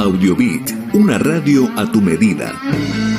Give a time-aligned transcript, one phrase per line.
[0.00, 2.58] Audiobit, una radio a tu medida.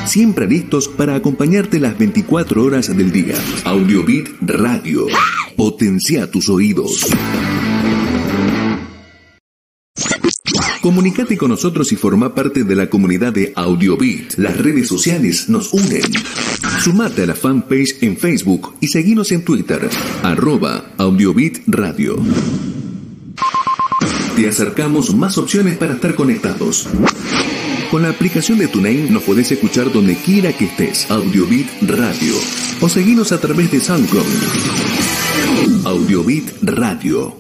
[0.08, 3.36] Siempre listos para acompañarte las 24 horas del día.
[3.66, 5.06] Audiobit Radio.
[5.56, 7.06] Potencia tus oídos.
[10.82, 14.34] Comunicate con nosotros y forma parte de la comunidad de Audiobit.
[14.38, 16.02] Las redes sociales nos unen.
[16.84, 19.88] Sumate a la fanpage en Facebook y seguinos en Twitter,
[20.24, 22.16] arroba Audiobit Radio.
[24.42, 26.90] Te acercamos más opciones para estar conectados.
[27.92, 31.12] Con la aplicación de TuneIn nos podés escuchar donde quiera que estés.
[31.12, 32.34] Audiobit Radio.
[32.82, 34.26] O seguinos a través de SoundCloud.
[35.86, 37.38] Audiobit Radio.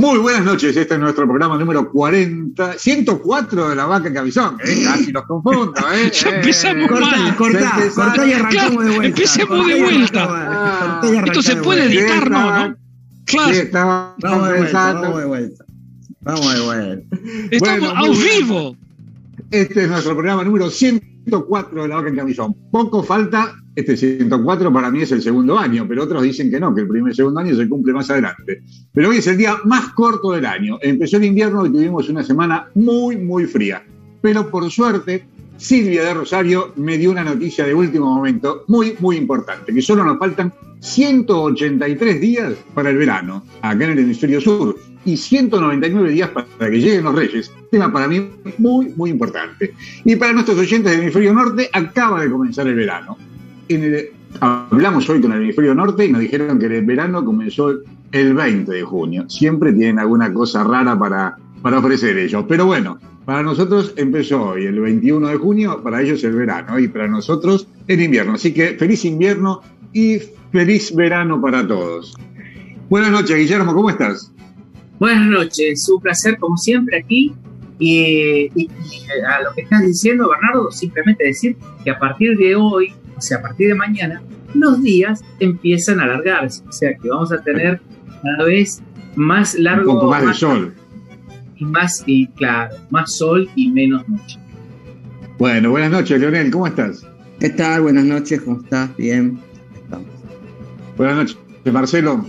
[0.00, 4.82] Muy buenas noches, este es nuestro programa número 40, 104 de la vaca cabizón, ¿eh?
[4.82, 6.10] casi los confundo, ¿eh?
[6.14, 7.36] Ya empezamos Eh, mal.
[7.36, 9.06] Cortá, cortá y arrancamos de vuelta.
[9.08, 11.00] Empecemos de vuelta.
[11.02, 12.68] y Esto se puede editar, ¿no?
[12.68, 12.76] ¿no?
[13.26, 15.64] Claro, Sí, Vamos de vuelta, vamos de vuelta.
[16.22, 17.16] Vamos de vuelta.
[17.50, 18.76] estamos bueno, a vivo.
[19.50, 22.56] Este es nuestro programa número 104 de la vaca en camisón.
[22.72, 26.74] Poco falta, este 104 para mí es el segundo año, pero otros dicen que no,
[26.74, 28.62] que el primer segundo año se cumple más adelante.
[28.92, 30.78] Pero hoy es el día más corto del año.
[30.82, 33.82] Empezó el invierno y tuvimos una semana muy, muy fría.
[34.20, 35.24] Pero por suerte,
[35.56, 40.04] Silvia de Rosario me dio una noticia de último momento muy, muy importante, que solo
[40.04, 46.30] nos faltan 183 días para el verano, acá en el hemisferio sur, y 199 días
[46.30, 47.52] para que lleguen los reyes.
[47.70, 48.26] Tema para mí
[48.58, 49.74] muy, muy importante.
[50.04, 53.16] Y para nuestros oyentes del hemisferio norte, acaba de comenzar el verano.
[53.70, 57.72] En el- hablamos hoy con el hemisferio norte y nos dijeron que el verano comenzó
[58.12, 59.28] el 20 de junio.
[59.28, 62.44] Siempre tienen alguna cosa rara para, para ofrecer ellos.
[62.48, 66.88] Pero bueno, para nosotros empezó hoy, el 21 de junio, para ellos el verano y
[66.88, 68.32] para nosotros el invierno.
[68.34, 70.18] Así que feliz invierno y
[70.50, 72.16] feliz verano para todos.
[72.88, 74.32] Buenas noches, Guillermo, ¿cómo estás?
[74.98, 77.32] Buenas noches, un placer como siempre aquí.
[77.78, 78.68] Y, y- y
[79.26, 83.36] a lo que estás diciendo, Bernardo, simplemente decir que a partir de hoy, o sea,
[83.38, 84.22] a partir de mañana,
[84.54, 86.62] los días empiezan a alargarse.
[86.68, 87.80] O sea, que vamos a tener
[88.22, 88.82] cada vez
[89.14, 90.74] más Un largo poco más de sol.
[91.58, 94.38] y más, y claro, más sol y menos noche.
[95.38, 97.06] Bueno, buenas noches, Leonel, ¿cómo estás?
[97.38, 97.82] ¿Qué tal?
[97.82, 98.94] Buenas noches, ¿cómo estás?
[98.96, 99.38] Bien.
[99.74, 100.06] Estamos.
[100.96, 101.36] Buenas noches,
[101.72, 102.26] Marcelo.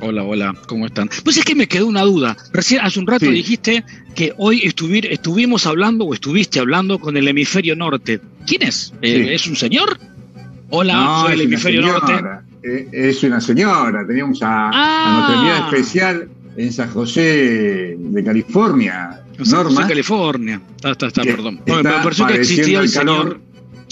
[0.00, 1.08] Hola, hola, ¿cómo están?
[1.22, 2.36] Pues es que me quedó una duda.
[2.52, 3.30] Recién hace un rato Sí.
[3.30, 3.84] dijiste
[4.16, 8.20] que hoy estuvir, estuvimos hablando o estuviste hablando con el hemisferio norte.
[8.46, 8.92] ¿Quién es?
[9.02, 9.32] Eh, Sí.
[9.34, 9.98] ¿Es un señor?
[10.70, 12.12] Hola, No, soy el hemisferio norte.
[12.62, 14.06] Eh, es una señora.
[14.06, 15.28] Teníamos a, Ah.
[15.28, 19.20] a nuestra especial en San José de California,
[19.50, 19.70] Norma.
[19.70, 20.60] soy California.
[20.76, 21.60] Está, está, está, perdón.
[21.64, 23.22] está No, me pareció que existía el el calor.
[23.22, 23.40] señor.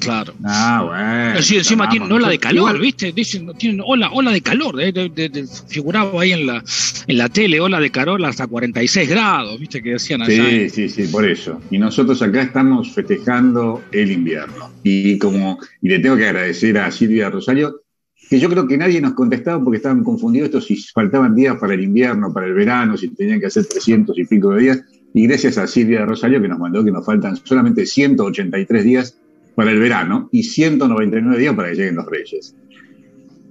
[0.00, 0.34] Claro.
[0.44, 1.42] Ah, bueno.
[1.42, 3.12] Sí, encima vamos, tienen ola de calor, ¿viste?
[3.12, 6.62] Dicen, tienen ola, ola de calor, eh, de- de- de- figuraba ahí en la,
[7.06, 9.82] en la tele, ola de calor hasta 46 grados, ¿viste?
[9.82, 10.48] Que decían allá.
[10.50, 11.60] Sí, sí, sí, por eso.
[11.70, 14.70] Y nosotros acá estamos festejando el invierno.
[14.82, 17.82] Y como y le tengo que agradecer a Silvia Rosario,
[18.28, 21.74] que yo creo que nadie nos contestaba porque estaban confundidos estos si faltaban días para
[21.74, 24.80] el invierno, para el verano, si tenían que hacer 300 y pico de días.
[25.12, 29.16] Y gracias a Silvia Rosario que nos mandó que nos faltan solamente 183 días
[29.54, 32.54] para el verano y 199 días para que lleguen los reyes.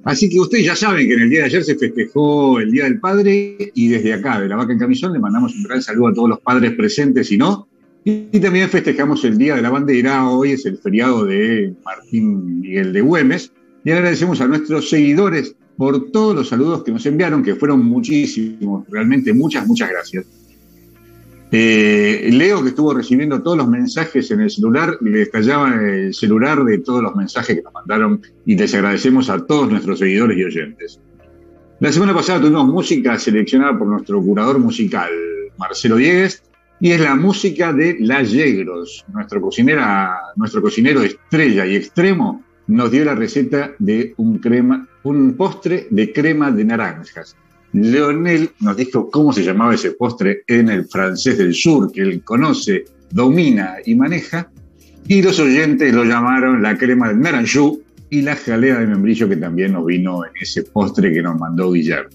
[0.04, 2.86] Así que ustedes ya saben que en el día de ayer se festejó el Día
[2.86, 6.08] del Padre y desde acá, de la Vaca en Camisón, le mandamos un gran saludo
[6.08, 7.68] a todos los padres presentes y no.
[8.06, 12.94] Y, también festejamos el Día de la Bandera, hoy es el feriado de Martín Miguel
[12.94, 13.52] de Güemes.
[13.84, 18.86] Y agradecemos a nuestros seguidores por todos los saludos que nos enviaron, que fueron muchísimos,
[18.90, 20.26] realmente muchas, muchas gracias.
[21.52, 26.64] Eh, Leo, que estuvo recibiendo todos los mensajes en el celular, le estallaba el celular
[26.64, 30.44] de todos los mensajes que nos mandaron y les agradecemos a todos nuestros seguidores y
[30.44, 31.00] oyentes.
[31.80, 35.10] La semana pasada tuvimos música seleccionada por nuestro curador musical,
[35.58, 36.44] Marcelo Diegues,
[36.80, 39.06] y es la música de La Yegros.
[39.12, 39.42] Nuestro,
[40.36, 46.14] nuestro cocinero estrella y extremo nos dio la receta de un, crema, un postre de
[46.14, 47.36] crema de naranjas.
[47.74, 52.24] Leonel nos dijo cómo se llamaba ese postre en el francés del sur, que él
[52.24, 54.52] conoce, domina y maneja,
[55.08, 59.38] y los oyentes lo llamaron la crema de naranjú y la jalea de membrillo que
[59.38, 62.10] también nos vino en ese postre que nos mandó Guillermo.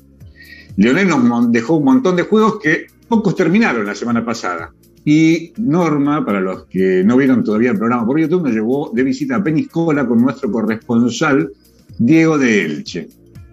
[0.76, 4.72] Leonel nos dejó un montón de juegos que pocos terminaron la semana pasada.
[5.04, 9.02] Y Norma, para los que no vieron todavía el programa por YouTube, nos llevó de
[9.02, 11.50] visita a Peñiscola con nuestro corresponsal
[11.98, 13.08] Diego de Elche.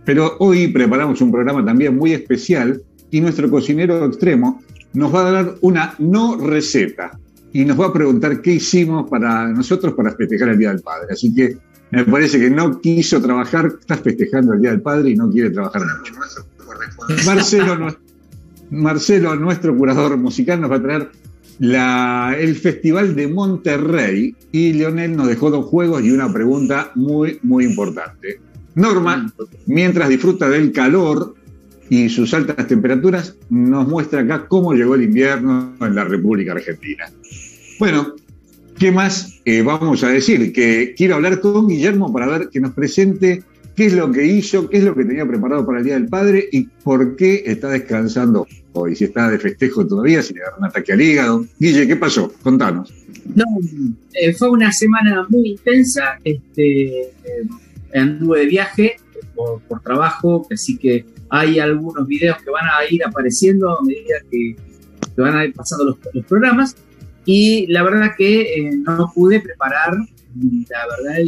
[0.06, 2.82] Pero hoy preparamos un programa también muy especial
[3.12, 4.62] y nuestro cocinero extremo
[4.94, 7.18] nos va a dar una no receta
[7.54, 11.08] y nos va a preguntar qué hicimos para nosotros para festejar el Día del Padre.
[11.12, 11.58] Así que
[11.92, 15.50] me parece que no quiso trabajar, está festejando el Día del Padre y no quiere
[15.50, 16.14] trabajar mucho.
[18.72, 21.10] Marcelo, nuestro curador musical, nos va a traer
[22.40, 27.66] el Festival de Monterrey y Leonel nos dejó dos juegos y una pregunta muy, muy
[27.66, 28.40] importante.
[28.76, 29.32] Norma,
[29.66, 31.36] mientras disfruta del calor
[31.90, 37.12] y sus altas temperaturas, nos muestra acá cómo llegó el invierno en la República Argentina.
[37.80, 38.16] Bueno,
[38.80, 40.54] ¿qué más eh, vamos a decir?
[40.54, 43.44] Que quiero hablar con Guillermo para ver que nos presente
[43.76, 46.08] qué es lo que hizo, qué es lo que tenía preparado para el Día del
[46.08, 50.56] Padre y por qué está descansando hoy, si está de festejo todavía, si le da
[50.58, 51.46] un ataque al hígado.
[51.60, 52.32] Guille, ¿qué pasó?
[52.42, 52.94] Contanos.
[53.36, 53.46] No,
[54.14, 57.10] eh, fue una semana muy intensa, este, eh,
[57.94, 58.96] anduve de viaje
[59.36, 64.56] por, trabajo, así que hay algunos videos que van a ir apareciendo a medida que,
[65.18, 66.76] van a ir pasando los, programas
[67.26, 71.24] y la verdad que eh, no pude preparar, la verdad,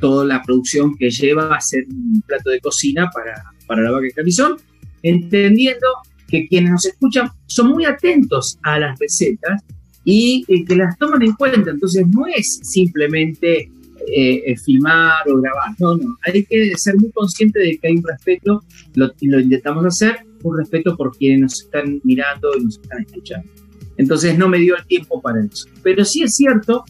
[0.00, 4.04] toda la producción que lleva a hacer un plato de cocina para, para la vaca
[4.04, 4.56] de camisón,
[5.02, 5.86] entendiendo
[6.28, 9.62] que quienes nos escuchan son muy atentos a las recetas
[10.04, 11.70] y que las toman en cuenta.
[11.70, 13.70] Entonces no es simplemente
[14.06, 16.16] eh, eh, filmar o grabar, no, no.
[16.22, 18.62] Hay que ser muy consciente de que hay un respeto,
[18.94, 23.48] lo, lo intentamos hacer, un respeto por quienes nos están mirando y nos están escuchando.
[23.96, 25.68] Entonces no me dio el tiempo para eso.
[25.82, 26.84] Pero sí es cierto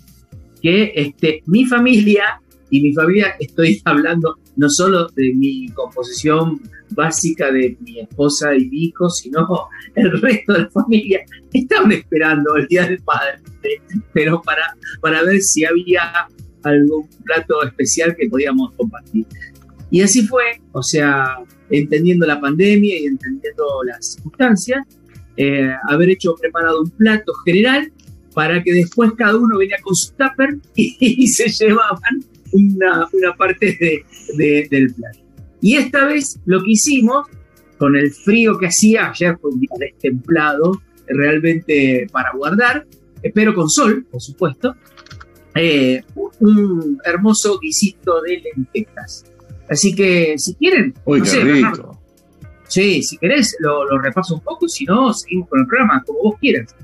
[0.62, 2.41] que este, mi familia
[2.71, 6.61] y mi familia, estoy hablando no solo de mi composición
[6.91, 11.21] básica de mi esposa y mi hijo, sino el resto de la familia
[11.53, 13.41] estaban esperando el Día del Padre,
[14.12, 16.29] pero para, para ver si había
[16.62, 19.27] algún plato especial que podíamos compartir.
[19.91, 21.39] Y así fue, o sea,
[21.71, 24.87] entendiendo la pandemia y entendiendo las circunstancias,
[25.37, 27.91] eh, haber hecho preparado un plato general
[28.35, 34.05] para que después cada uno venía con su tupper y, se llevaban una, una parte
[34.37, 35.19] de, del plato.
[35.61, 37.27] Y esta vez lo que hicimos,
[37.79, 42.87] con el frío que hacía, ayer fue un día destemplado, realmente para guardar,
[43.35, 44.75] pero con sol, por supuesto,
[45.61, 46.03] eh,
[46.41, 49.25] un hermoso guisito de lentejas.
[49.69, 52.01] Así que si quieren, Uy, rico.
[52.67, 56.19] sí, si querés lo, lo repaso un poco, si no, seguimos con el programa, como
[56.23, 56.75] vos quieras.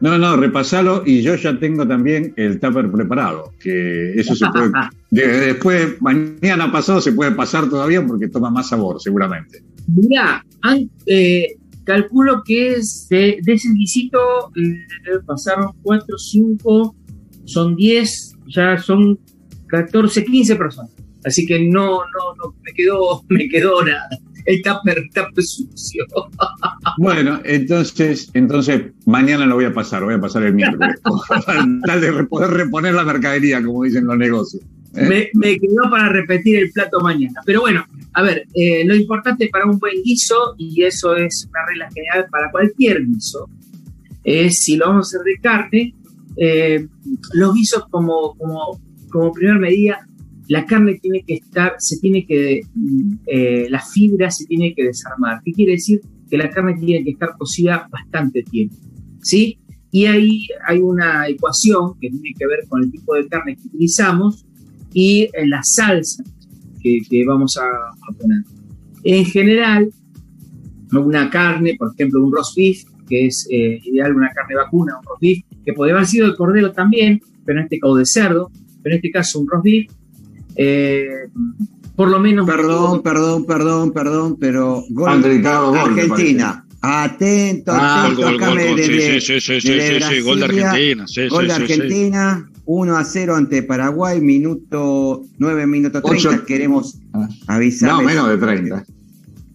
[0.00, 4.70] No, no, repasalo y yo ya tengo también el tupper preparado, que eso se puede,
[5.10, 9.62] después, mañana pasado se puede pasar todavía porque toma más sabor, seguramente.
[9.88, 10.44] Mira,
[11.06, 16.94] eh, calculo que es de, ese guisito eh, pasaron 4, 5,
[17.46, 19.18] son 10, ya son
[19.68, 20.90] 14, 15 personas.
[21.24, 24.08] Así que no, no, no, me quedó, me quedó nada
[24.46, 26.06] el tupper, sucio.
[26.98, 30.98] Bueno, entonces, entonces mañana lo voy a pasar, voy a pasar el miércoles,
[31.84, 34.62] tal de poder reponer la mercadería, como dicen los negocios.
[34.94, 35.30] ¿eh?
[35.34, 37.42] Me, quedó para repetir el plato mañana.
[37.44, 37.84] Pero bueno,
[38.14, 42.26] a ver, eh, lo importante para un buen guiso, y eso es una regla general
[42.30, 43.50] para cualquier guiso,
[44.24, 45.94] es si lo vamos a hacer de carne,
[46.36, 46.86] eh,
[47.34, 48.80] los guisos como, como,
[49.10, 50.06] como primera medida
[50.48, 52.60] la carne tiene que estar, se tiene que,
[53.26, 55.40] eh, la fibra se tiene que desarmar.
[55.44, 56.00] ¿Qué quiere decir?
[56.30, 58.76] Que la carne tiene que estar cocida bastante tiempo,
[59.22, 59.58] ¿sí?
[59.90, 63.68] Y ahí hay una ecuación que tiene que ver con el tipo de carne que
[63.68, 64.44] utilizamos
[64.92, 66.22] y eh, la salsa
[66.82, 68.42] que, vamos a, poner.
[69.02, 69.90] En general,
[70.92, 75.04] una carne, por ejemplo, un roast beef, que es eh, ideal una carne vacuna, un
[75.04, 78.50] roast beef, que podría haber sido de cordero también, pero en este caso de cerdo,
[78.82, 79.90] pero en este caso un roast beef,
[80.54, 81.06] eh,
[81.96, 82.46] por lo menos.
[82.46, 86.62] Perdón, perdón, perdón, perdón, pero gol Argentina.
[86.80, 91.04] Atento, atento, acá sí, sí, sí, sí, gol de Argentina.
[91.30, 96.44] gol de Argentina, 1 a 0 ante Paraguay, minuto 9 minutos 30.
[96.44, 97.00] Queremos
[97.48, 97.90] avisar.
[97.90, 98.84] No, menos de 30.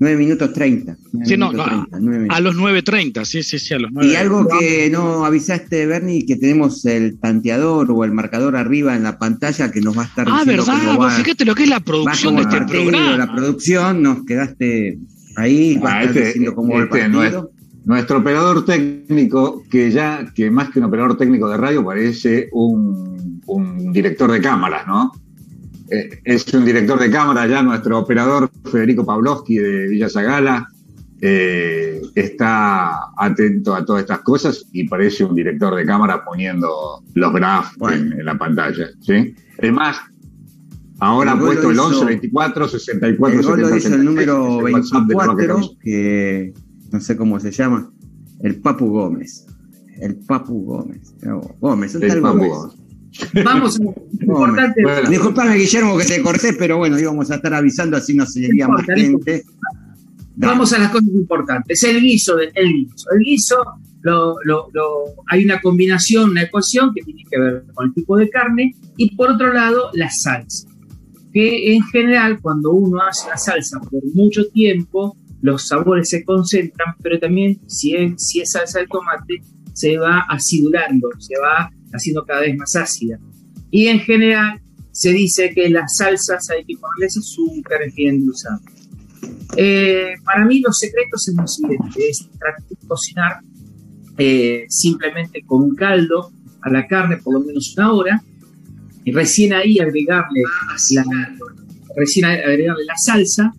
[0.02, 0.98] 9 minutos 30.
[1.26, 4.12] sí, no, a los 9.30, sí, sí, sí, a los 9.
[4.12, 9.04] Y algo que no avisaste, Bernie, que tenemos el tanteador o el marcador arriba en
[9.04, 11.82] la pantalla que nos va a estar Ah, verdad, vos fíjate lo que es la
[11.82, 13.16] producción de este programa.
[13.16, 14.98] La producción, nos quedaste
[15.36, 17.52] ahí, va a estar este, diciendo cómo va el este, partido.
[17.86, 23.40] Nuestro, operador técnico, que ya, que más que un operador técnico de radio, parece un,
[23.46, 25.12] un director de cámaras, ¿no?
[25.92, 30.66] Eh, es un director de cámara ya, nuestro operador Federico Pavlovsky de Villa Zagala,
[31.20, 37.34] eh, está atento a todas estas cosas y parece un director de cámara poniendo los
[37.34, 38.88] graphs en, la pantalla.
[39.02, 39.36] ¿sí?
[39.58, 39.98] Es más,
[41.00, 46.54] ahora ha puesto el 11, 24, 64, el 70, el número 24, que
[46.92, 47.92] no sé cómo se llama.
[48.40, 49.46] El Papu Gómez.
[50.00, 51.14] El Papu Gómez.
[51.60, 52.52] Gómez, un El tal Papu Gómez.
[52.52, 52.81] Gómez.
[53.44, 53.84] Vamos a
[54.24, 54.82] importante.
[54.84, 55.10] Bueno.
[55.10, 58.74] Disculpame, Guillermo, que te corté, pero bueno, íbamos a estar avisando así no seguiría No
[58.74, 59.44] más gente.
[60.36, 60.54] Dale.
[60.54, 61.84] Vamos a las cosas importantes.
[61.84, 63.06] El guiso, el guiso.
[63.12, 63.64] El guiso,
[64.02, 68.18] lo- lo- lo- hay una combinación, una ecuación que tiene que ver con el tipo
[68.18, 70.68] de carne y por otro lado la salsa.
[71.34, 76.96] Que en general cuando uno hace la salsa por mucho tiempo, los sabores se concentran,
[77.04, 79.42] pero también si es, si es salsa de tomate,
[79.74, 83.20] se va acidulando, se va haciendo cada vez más ácida.
[83.70, 88.60] Y en general se dice que las salsas hay que ponerles azúcar, que endulzar.
[89.56, 93.40] Eh, para mí los secretos es lo siguiente, es tratar de cocinar
[94.18, 96.32] eh, simplemente con un caldo
[96.62, 98.24] a la carne por lo menos una hora
[99.04, 101.36] y recién ahí agregarle la,
[101.96, 103.54] recién agregarle la salsa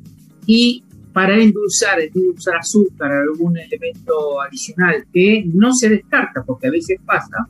[0.46, 6.98] y para endulzar, endulzar azúcar, algún elemento adicional que no se descarta porque a veces
[7.04, 7.48] pasa,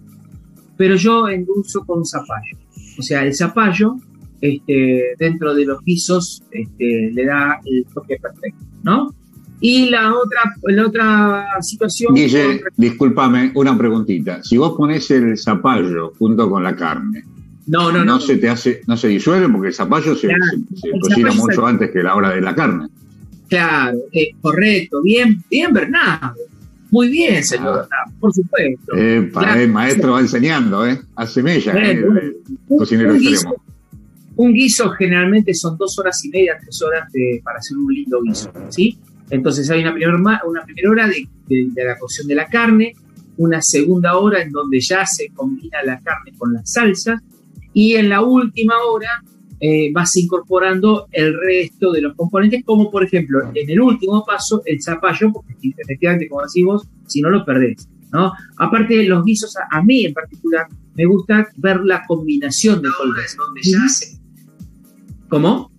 [0.83, 2.57] pero yo endulzo con zapallo.
[2.99, 3.95] O sea, el zapallo
[4.41, 9.15] este, dentro de los guisos este, le da el toque perfecto, ¿no?
[9.61, 12.13] Y la otra, la otra situación...
[12.17, 14.43] Guille, con- discúlpame, una preguntita.
[14.43, 17.23] Si vos pones el zapallo junto con la carne,
[17.69, 18.21] no, no, no, no.
[18.21, 20.43] se te hace, no se disuelve porque el zapallo se, Claro,
[20.75, 22.89] se- se el cocina zapallo mucho antes que la hora de la carne.
[23.49, 26.35] Claro, eh, correcto, bien, bien Bernardo.
[26.93, 27.81] Muy bien, señor Ah.
[27.81, 28.95] Bernardo, por supuesto.
[28.97, 29.61] Epa, Claro.
[29.61, 31.01] el maestro va enseñando, ¿eh?
[31.17, 32.05] Hace mella, ¿eh?
[32.69, 33.57] Un- cocinero un, guiso,
[34.37, 38.21] un guiso generalmente son dos horas y media, tres horas de- para hacer un lindo
[38.23, 38.99] guiso, ¿sí?
[39.31, 42.93] Entonces hay una primera, una primera hora de, de- de la cocción de la carne,
[43.39, 47.21] una segunda hora en donde ya se combina la carne con las salsas
[47.73, 49.09] y en la última hora
[49.65, 54.61] eh, vas incorporando el resto de los componentes, como por ejemplo en el último paso
[54.67, 57.89] el zapallo, porque efectivamente, como decimos, si no lo perdés.
[58.13, 58.33] ¿no?
[58.59, 60.67] Aparte de los guisos, a, a mí en particular,
[60.97, 63.37] me gusta ver la combinación de colores.
[65.29, 65.71] ¿Cómo?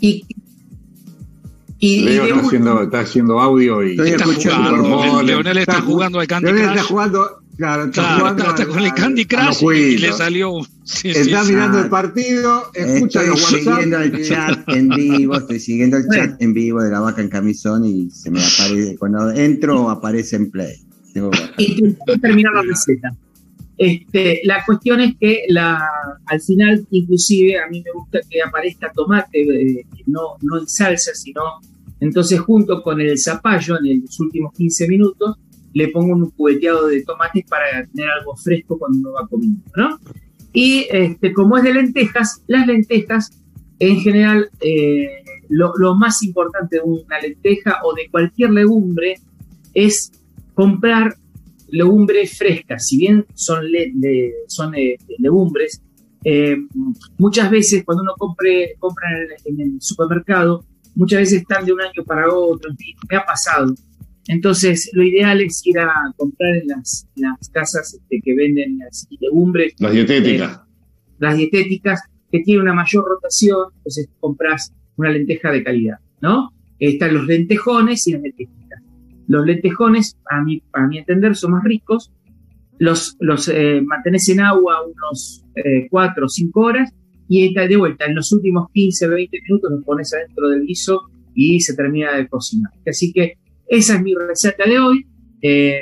[0.00, 0.24] Y,
[1.78, 4.82] y, y Leo de está haciendo, está haciendo audio y Está escuchando.
[4.82, 5.22] jugando.
[5.22, 8.82] Leonel está jugando al Candy Leonel está jugando, claro, está Claro, jugando está, está con
[8.84, 10.52] el Candy Crush y le salió.
[10.84, 13.58] Sí, Está sí, mirando Ah, el partido, escucha Estoy los WhatsApp.
[13.60, 17.28] siguiendo el chat en vivo, estoy siguiendo el chat en vivo de la vaca en
[17.28, 20.74] camisón y se me aparece, cuando entro aparece en play.
[21.58, 23.14] Y te- te terminar la receta.
[23.78, 25.80] Este, la cuestión es que la,
[26.26, 31.12] al final, inclusive, a mí me gusta que aparezca tomate, eh, no, no en salsa,
[31.14, 31.42] sino
[32.00, 35.36] entonces junto con el zapallo en los últimos 15 minutos,
[35.72, 39.98] le pongo un cubeteado de tomates para tener algo fresco cuando uno va comiendo, ¿no?
[40.52, 43.30] Y este, como es de lentejas, las lentejas,
[43.78, 49.16] en general, eh, lo, más importante de una lenteja o de cualquier legumbre
[49.74, 50.12] es
[50.54, 51.16] comprar
[51.68, 53.64] legumbres frescas, si bien son,
[54.46, 55.80] son eh, legumbres,
[56.24, 56.56] eh,
[57.18, 60.64] muchas veces cuando uno compre, compra en el, en el supermercado,
[60.94, 62.70] muchas veces están de un año para otro,
[63.10, 63.74] me ha pasado.
[64.28, 67.08] Entonces, lo ideal es ir a comprar en las,
[67.52, 70.60] casas este, que venden las legumbres, Las dietéticas.
[71.18, 72.00] las dietéticas,
[72.30, 76.50] que tienen una mayor rotación, entonces compras una lenteja de calidad, ¿no?
[76.78, 78.80] Están los lentejones y las lentejitas.
[79.26, 82.10] Los lentejones, a mi, a mi entender, son más ricos.
[82.78, 85.44] Los, los eh, mantenés en agua unos
[85.90, 86.92] 4 o 5 horas
[87.28, 88.06] y está de vuelta.
[88.06, 91.02] En los últimos 15 20 minutos los pones adentro del guiso
[91.34, 92.72] y se termina de cocinar.
[92.86, 93.38] Así que
[93.68, 95.06] esa es mi receta de hoy.
[95.40, 95.80] Eh,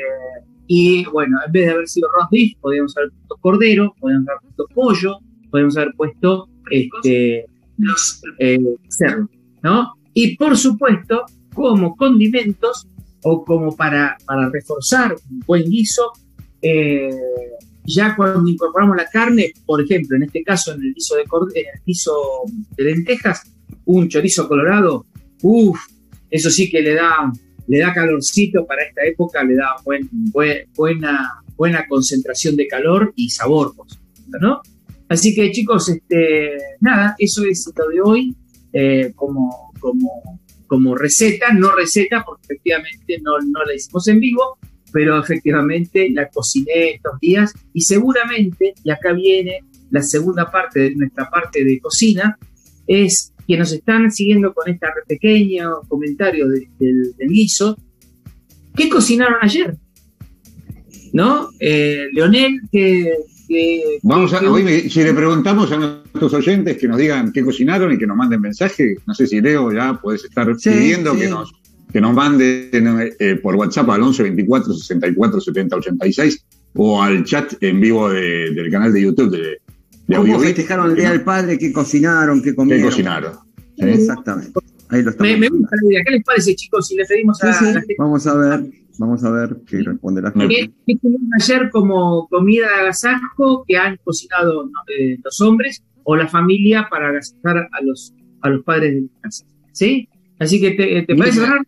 [0.66, 4.40] y bueno, en vez de haber sido roast beef, podríamos haber puesto cordero, podríamos haber
[4.42, 5.18] puesto pollo,
[5.50, 7.46] podríamos haber puesto este,
[7.78, 8.58] los eh,
[8.88, 9.28] cerdo,
[9.62, 9.94] ¿no?
[10.14, 12.86] Y por supuesto, como condimentos
[13.22, 16.12] o como para, para reforzar un buen guiso,
[16.62, 17.10] eh,
[17.84, 21.66] ya cuando incorporamos la carne, por ejemplo, en este caso en el guiso de, en
[21.74, 22.12] el guiso
[22.76, 23.42] de lentejas,
[23.86, 25.06] un chorizo colorado,
[25.42, 25.80] uff,
[26.30, 27.32] eso sí que le da,
[27.70, 33.12] le da calorcito para esta época, le da buen, buen- buena, buena concentración de calor
[33.14, 33.72] y sabor,
[34.40, 34.60] ¿no?
[35.08, 36.50] Así que chicos, este,
[36.80, 38.36] nada, eso es lo de hoy
[38.72, 44.58] eh, como, como, como receta, no receta, porque efectivamente no, no la hicimos en vivo,
[44.92, 49.60] pero efectivamente la cociné estos días y seguramente, y acá viene
[49.92, 52.36] la segunda parte de nuestra parte de cocina,
[52.86, 57.76] es que nos están siguiendo con este pequeño comentario de- del, del guiso.
[58.76, 59.74] ¿Qué cocinaron ayer?
[61.12, 61.48] ¿No?
[61.58, 63.12] Eh, Leonel, que...
[63.48, 67.32] que- Vamos a, que- hoy me- si le preguntamos a nuestros oyentes que nos digan
[67.32, 70.70] qué cocinaron y que nos manden mensaje, no sé si Leo ya puedes estar Sí,
[70.70, 71.20] pidiendo sí.
[71.20, 71.52] que nos
[71.92, 72.70] que nos manden
[73.18, 78.52] eh, por WhatsApp al 11 24 64 70 86 o al chat en vivo de-
[78.54, 79.58] del canal de YouTube de
[80.16, 81.58] ¿Cómo festejaron el Día del Padre?
[81.58, 82.42] ¿Qué cocinaron?
[82.42, 82.84] ¿Qué ¿Qué comieron?
[82.84, 83.32] cocinaron?
[83.76, 83.84] ¿sí?
[83.88, 84.52] Exactamente.
[84.88, 86.02] Ahí lo estamos Me, me gusta la idea.
[86.04, 88.64] ¿Qué les parece, chicos, si le pedimos a Sí, sí, la gente Vamos a ver,
[88.98, 90.48] vamos a ver qué responde la gente.
[90.48, 94.72] ¿Qué, qué tuvieron ayer como comida de agasajo que han cocinado ¿no?
[94.98, 98.12] eh, los hombres o la familia para agasajar a los,
[98.42, 99.44] a los padres de la casa?
[99.72, 100.08] ¿Sí?
[100.38, 101.64] Así que, ¿te, te parece, Bernardo?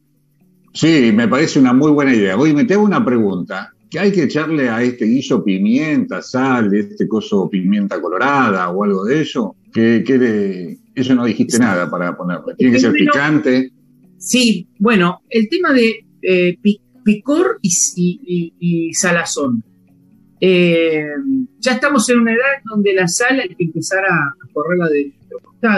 [0.72, 2.36] Sí, me parece una muy buena idea.
[2.36, 3.72] Oye, me te hago una pregunta.
[3.92, 9.04] ¿Qué hay que echarle a este guiso pimienta, sal, este coso pimienta colorada o algo
[9.04, 9.54] de eso?
[9.70, 12.54] ¿Qué, qué le- Eso no dijiste nada para ponerle.
[12.56, 13.70] Tiene que ser picante.
[14.16, 19.62] Sí, bueno, el tema de eh, pi- picor y, y- y- y salazón.
[20.40, 21.04] Eh,
[21.60, 25.12] ya estamos en una edad donde la sal hay que empezar a, correrla de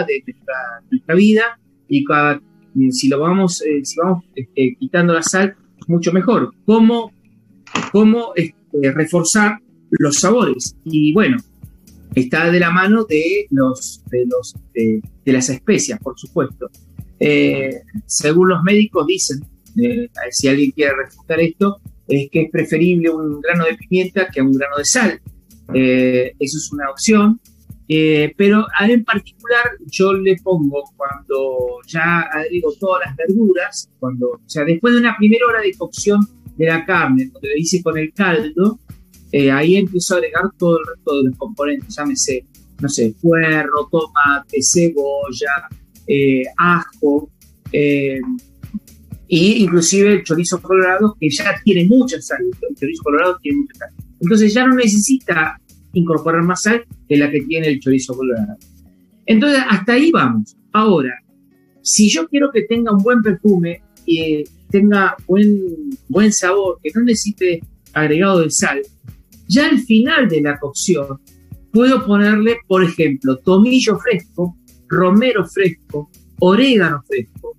[0.07, 0.55] de nuestra,
[0.89, 2.41] nuestra vida, y cada-
[2.89, 5.55] si lo vamos, eh, si vamos este, quitando la sal,
[5.87, 6.51] mucho mejor.
[6.65, 7.11] ¿Cómo,
[7.91, 10.75] cómo este, reforzar los sabores?
[10.83, 11.37] Y bueno,
[12.13, 16.69] está de la mano de los de los de, de las especias, por supuesto.
[17.19, 19.45] Eh, según los médicos dicen,
[19.81, 21.77] eh, si alguien quiere refutar esto,
[22.07, 25.21] es que es preferible un grano de pimienta que un grano de sal.
[25.73, 27.39] Eh, eso es una opción.
[27.87, 33.91] Eh, pero a él en particular yo le pongo cuando ya agrego todas las verduras,
[33.99, 36.21] cuando, o sea, después de una primera hora de cocción
[36.57, 38.79] de la carne, donde le hice con el caldo,
[39.31, 42.45] eh, ahí empiezo a agregar todo el resto de los componentes, llámese,
[42.81, 45.67] no sé, puerro, tomate, cebolla,
[46.07, 47.29] eh, ajo,
[47.71, 48.19] eh,
[49.27, 53.73] y inclusive el chorizo colorado, que ya tiene mucha sal, el chorizo colorado tiene mucha
[53.79, 53.89] sal.
[54.21, 55.59] Entonces ya no necesita
[55.93, 58.57] incorporar más sal que la que tiene el chorizo colorado.
[59.25, 60.55] Entonces hasta ahí vamos.
[60.71, 61.13] Ahora,
[61.81, 65.59] si yo quiero que tenga un buen perfume y tenga buen,
[66.07, 67.61] buen sabor, que no necesite
[67.93, 68.81] agregado de sal,
[69.47, 71.19] ya al final de la cocción
[71.71, 77.55] puedo ponerle, por ejemplo, tomillo fresco, romero fresco, orégano fresco,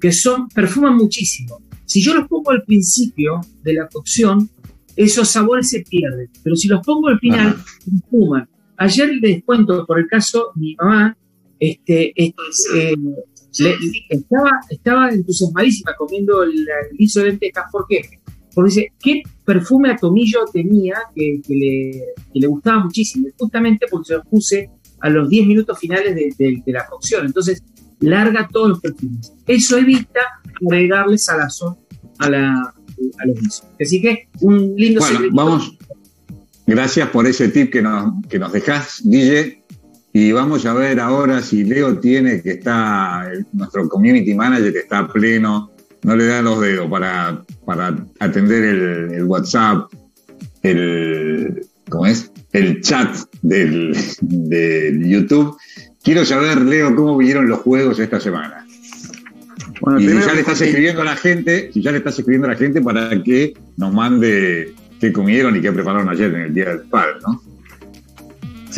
[0.00, 1.60] que son, perfuman muchísimo.
[1.84, 4.48] Si yo los pongo al principio de la cocción,
[4.96, 6.28] esos sabores se pierden.
[6.42, 8.48] Pero si los pongo al final, perfuman.
[8.76, 11.16] Ayer les cuento, por el caso, mi mamá,
[11.58, 12.96] este, este, eh,
[13.64, 13.76] le-
[14.10, 17.64] estaba, estaba entusiasmadísima comiendo el, el guiso de lentejas.
[17.72, 18.02] ¿Por qué?
[18.54, 23.28] Porque dice, ¿qué perfume a tomillo tenía que, que le, que le gustaba muchísimo?
[23.38, 27.24] Justamente porque se los puse a los 10 minutos finales de, de- de la cocción.
[27.26, 27.62] Entonces,
[28.00, 29.32] larga todos los perfumes.
[29.46, 30.20] Eso evita
[30.66, 31.76] agregarle salazón
[32.18, 33.64] a, la, a los guisos.
[33.80, 35.36] Así que un lindo Bueno, secretito.
[35.36, 35.78] vamos.
[36.66, 39.57] Gracias por ese tip que nos, que nos dejás, Guille.
[40.20, 45.06] Y vamos a ver ahora si Leo tiene que está, nuestro community manager que está
[45.06, 45.70] pleno,
[46.02, 49.88] no le da los dedos para, para atender el, el WhatsApp,
[50.64, 52.32] el, ¿cómo es?
[52.52, 55.56] El chat del, del YouTube.
[56.02, 58.66] Quiero saber, Leo, cómo vinieron los juegos esta semana.
[59.80, 62.48] Bueno, Y si ya le estás escribiendo a la gente, si ya le estás escribiendo
[62.48, 66.54] a la gente para que nos mande qué comieron y qué prepararon ayer en el
[66.54, 67.40] Día del Padre, ¿no?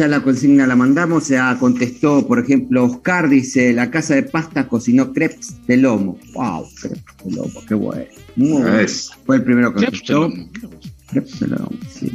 [0.01, 4.67] Ya la consigna la mandamos, ya contestó, por ejemplo, Oscar dice, la casa de pasta
[4.67, 6.19] cocinó crepes de lomo.
[6.33, 6.67] ¡Wow!
[6.81, 8.05] Crepes de lomo, qué bueno.
[8.35, 8.79] Muy bueno.
[8.81, 10.21] Es- Fue el primero que Crepes de contestó.
[10.31, 10.51] lomo.
[11.11, 12.13] Crepes de lomo, sí.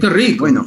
[0.00, 0.44] Qué rico.
[0.44, 0.64] Bueno,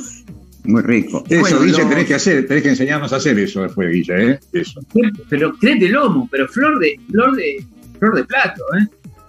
[0.66, 1.24] muy rico.
[1.30, 4.40] Eso, Bueno, Guille, tenés que hacer, tenés que enseñarnos a hacer eso después, Guille, ¿eh?
[4.52, 4.82] Eso.
[5.30, 7.66] pero crees de lomo, pero flor de, flor de,
[7.98, 8.88] flor de plato, ¿eh?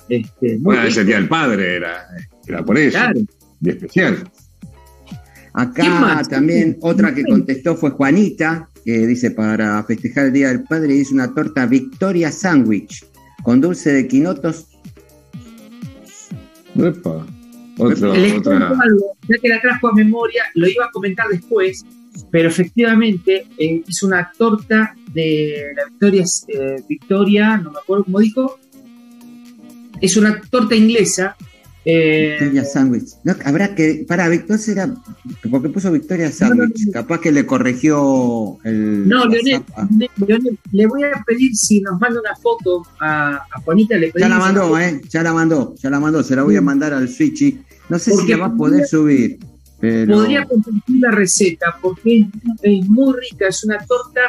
[0.09, 2.05] Este, muy Bueno, rico, ese Día del Padre era,
[2.49, 3.21] era por eso, claro.
[3.61, 4.29] de especial.
[5.55, 10.97] Acá también otra que contestó fue Juanita, que dice para festejar el Día del Padre
[10.97, 13.07] hizo una torta Victoria Sandwich
[13.45, 14.67] con dulce de quinotos.
[16.77, 17.25] Epa.
[17.79, 18.69] Otro, Les cuento otra.
[18.69, 21.85] algo, ya que la trajo a memoria, lo iba a comentar después,
[22.31, 28.21] pero efectivamente eh, hizo una torta de la Victoria, eh, Victoria, no me acuerdo cómo
[28.21, 28.59] dijo,
[30.01, 31.37] es una torta inglesa.
[31.85, 33.09] Eh, Victoria Sandwich.
[33.25, 34.05] No, habrá que.
[34.09, 34.95] Para, Victoria era.
[35.51, 36.79] Porque puso Victoria Sandwich.
[36.81, 36.93] no, no.
[36.93, 39.09] Capaz que le corrigió el.
[39.09, 39.63] no, Leonel,
[39.99, 43.97] Le- Leonel, le voy a pedir si nos manda una foto a, a Juanita.
[43.97, 45.01] Le Ya la mandó, ¿eh?
[45.11, 46.23] Ya la mandó, ya la mandó.
[46.23, 47.61] Se la voy a mandar al Switchy.
[47.89, 49.39] No sé si la va a poder subir.
[49.81, 50.15] Pero.
[50.17, 52.27] Podría compartir la receta porque es,
[52.63, 54.21] es muy rica, es una torta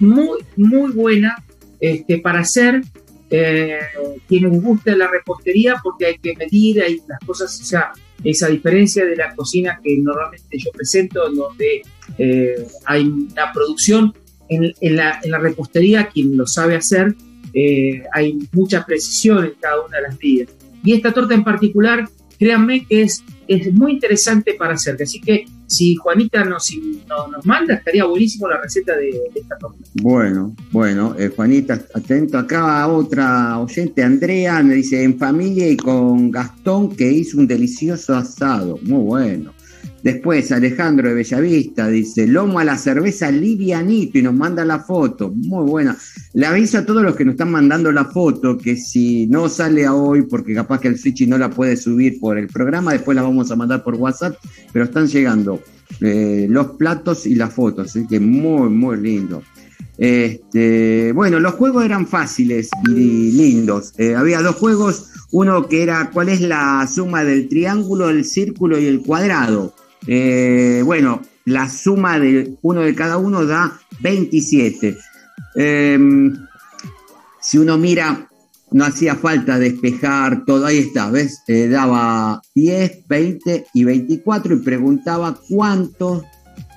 [0.00, 1.36] muy, muy buena
[1.80, 2.82] este, para hacer.
[3.30, 3.78] Eh,
[4.26, 7.92] quienes gusta la repostería porque hay que medir, hay las cosas, o sea,
[8.24, 11.82] esa diferencia de la cocina que normalmente yo presento, en donde
[12.16, 14.14] eh, hay una producción,
[14.48, 17.14] en, en la, en la repostería, quien lo sabe hacer,
[17.52, 20.54] eh, hay mucha precisión en cada una de las medidas.
[20.84, 24.96] Y esta torta en particular, créanme que es, es muy interesante para hacer.
[25.02, 26.72] Así que si Juanita nos,
[27.06, 29.78] nos manda, estaría buenísimo la receta de, esta torta.
[30.02, 35.76] Bueno, bueno, eh, Juanita, atento acá a otra oyente, Andrea, me dice, en familia y
[35.76, 38.78] con Gastón, que hizo un delicioso asado.
[38.82, 39.57] Muy bueno.
[40.02, 45.30] Después Alejandro de Bellavista dice, lomo a la cerveza livianito y nos manda la foto.
[45.34, 45.96] Muy buena.
[46.34, 49.88] Le aviso a todos los que nos están mandando la foto que si no sale
[49.88, 53.22] hoy, porque capaz que el Switch no la puede subir por el programa, después la
[53.22, 54.36] vamos a mandar por WhatsApp,
[54.72, 55.60] pero están llegando
[56.00, 59.42] eh, los platos y las fotos, así que muy, muy lindo.
[59.96, 63.94] Este, bueno, los juegos eran fáciles y lindos.
[63.98, 68.78] Eh, había dos juegos, uno que era cuál es la suma del triángulo, el círculo
[68.78, 69.74] y el cuadrado.
[70.06, 74.96] Eh, bueno, la suma de uno de cada uno da 27.
[75.54, 76.36] Em,
[77.40, 78.28] si uno mira,
[78.70, 81.42] no hacía falta despejar todo, ahí está, ¿ves?
[81.48, 86.22] Eh, daba 10, 20 y 24 y preguntaba cuánto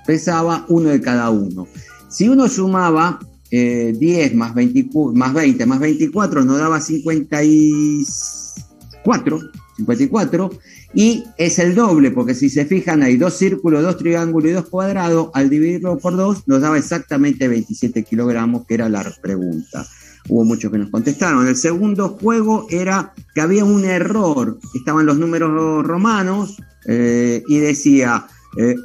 [0.05, 1.67] pesaba uno de cada uno.
[2.09, 3.19] Si uno sumaba
[3.51, 9.39] 10 eh, más, 20, más 20 más 24, nos daba 54,
[9.77, 10.51] 54
[10.93, 14.67] y es el doble, porque si se fijan hay dos círculos, dos triángulos y dos
[14.69, 19.87] cuadrados, al dividirlo por dos nos daba exactamente 27 kilogramos, que era la pregunta.
[20.27, 21.47] Hubo muchos que nos contestaron.
[21.47, 28.27] El segundo juego era que había un error, estaban los números romanos eh, y decía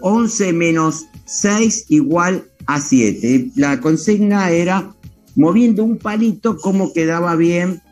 [0.01, 3.51] 11 eh, menos 6 igual a 7.
[3.57, 4.95] La consigna era
[5.35, 7.83] moviendo un palito cómo quedaba bien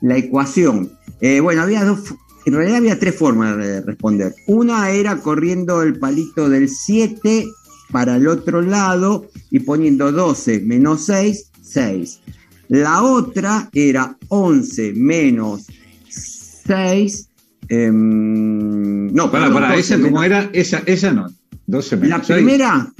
[0.00, 0.92] la ecuación.
[1.20, 4.34] Eh, bueno, había dos, en realidad había tres formas de responder.
[4.46, 7.46] Una era corriendo el palito del 7
[7.90, 12.20] para el otro lado y poniendo 12 menos 6, 6.
[12.68, 15.66] La otra era 11 menos
[16.08, 17.28] 6.
[17.68, 21.26] Em, no, para, para, esa como era, esa, esa no.
[21.66, 22.92] 12 menos La primera,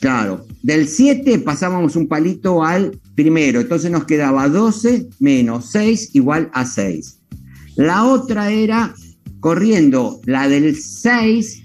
[0.00, 6.50] claro, del 7 pasábamos un palito al primero, entonces nos quedaba 12 menos 6 igual
[6.52, 7.18] a 6.
[7.76, 8.94] La otra era
[9.40, 11.62] corriendo la del 6,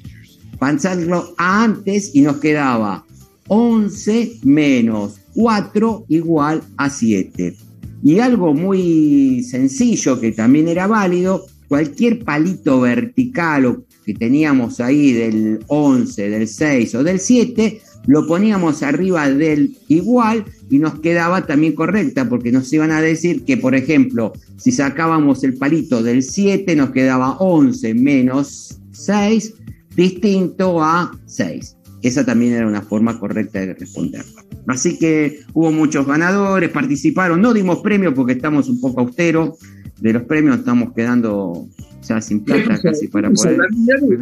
[0.59, 3.05] pensarlo antes y nos quedaba
[3.47, 7.55] 11 menos 4 igual a 7.
[8.03, 15.63] Y algo muy sencillo que también era válido, cualquier palito vertical que teníamos ahí del
[15.67, 21.73] 11, del 6 o del 7, lo poníamos arriba del igual y nos quedaba también
[21.73, 26.75] correcta, porque nos iban a decir que, por ejemplo, si sacábamos el palito del 7,
[26.75, 29.53] nos quedaba 11 menos 6,
[29.95, 31.77] distinto a 6.
[32.01, 34.25] Esa también era una forma correcta de responder.
[34.67, 39.59] Así que hubo muchos ganadores, participaron, no dimos premios porque estamos un poco austeros,
[39.99, 41.67] de los premios estamos quedando
[42.07, 43.59] ya sin plata casi para poder...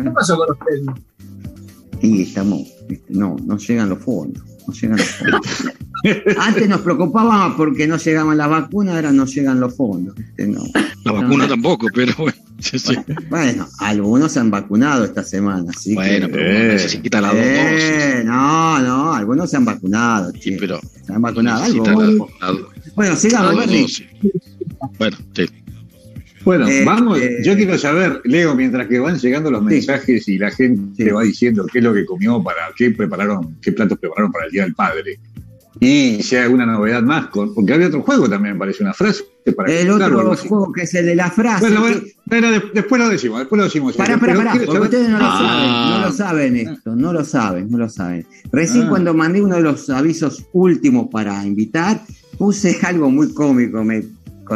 [0.04, 1.00] ¿Qué pasó con los premios?
[2.02, 2.68] Y estamos,
[3.10, 5.41] no, no llegan los fondos, no llegan los fondos.
[6.39, 10.15] Antes nos preocupábamos porque no llegaban las vacunas, ahora no llegan los fondos.
[10.38, 10.63] No,
[11.06, 12.38] la vacuna tampoco, pero bueno.
[13.30, 15.71] Bueno, algunos se han vacunado esta semana.
[15.73, 20.32] Así bueno, que, pero eh, necesita la eh, No, no, algunos se han vacunado.
[20.39, 21.63] Sí, pero se han vacunado.
[21.63, 22.30] Algo,
[22.95, 23.56] bueno, sigamos,
[24.97, 25.45] Bueno, sí.
[26.43, 30.38] Bueno, eh, vamos, eh, yo quiero saber, Leo, mientras que van llegando los mensajes y
[30.38, 34.32] la gente va diciendo qué es lo que comió, para qué prepararon, qué platos prepararon
[34.32, 35.19] para el Día del Padre.
[35.82, 39.23] Y si hay alguna novedad más, porque había otro juego también, me parece, una frase.
[39.56, 41.69] Para el otro juego que es el de la frase.
[42.25, 43.95] Bueno, después lo decimos, después lo decimos.
[43.95, 46.12] Pará, pará, pará, porque ustedes no lo saben, no lo ah.
[46.12, 48.25] saben esto, no lo saben, no lo saben.
[48.52, 48.89] Recién ah.
[48.89, 52.02] cuando mandé uno de los avisos últimos para invitar,
[52.38, 54.04] puse algo muy cómico, me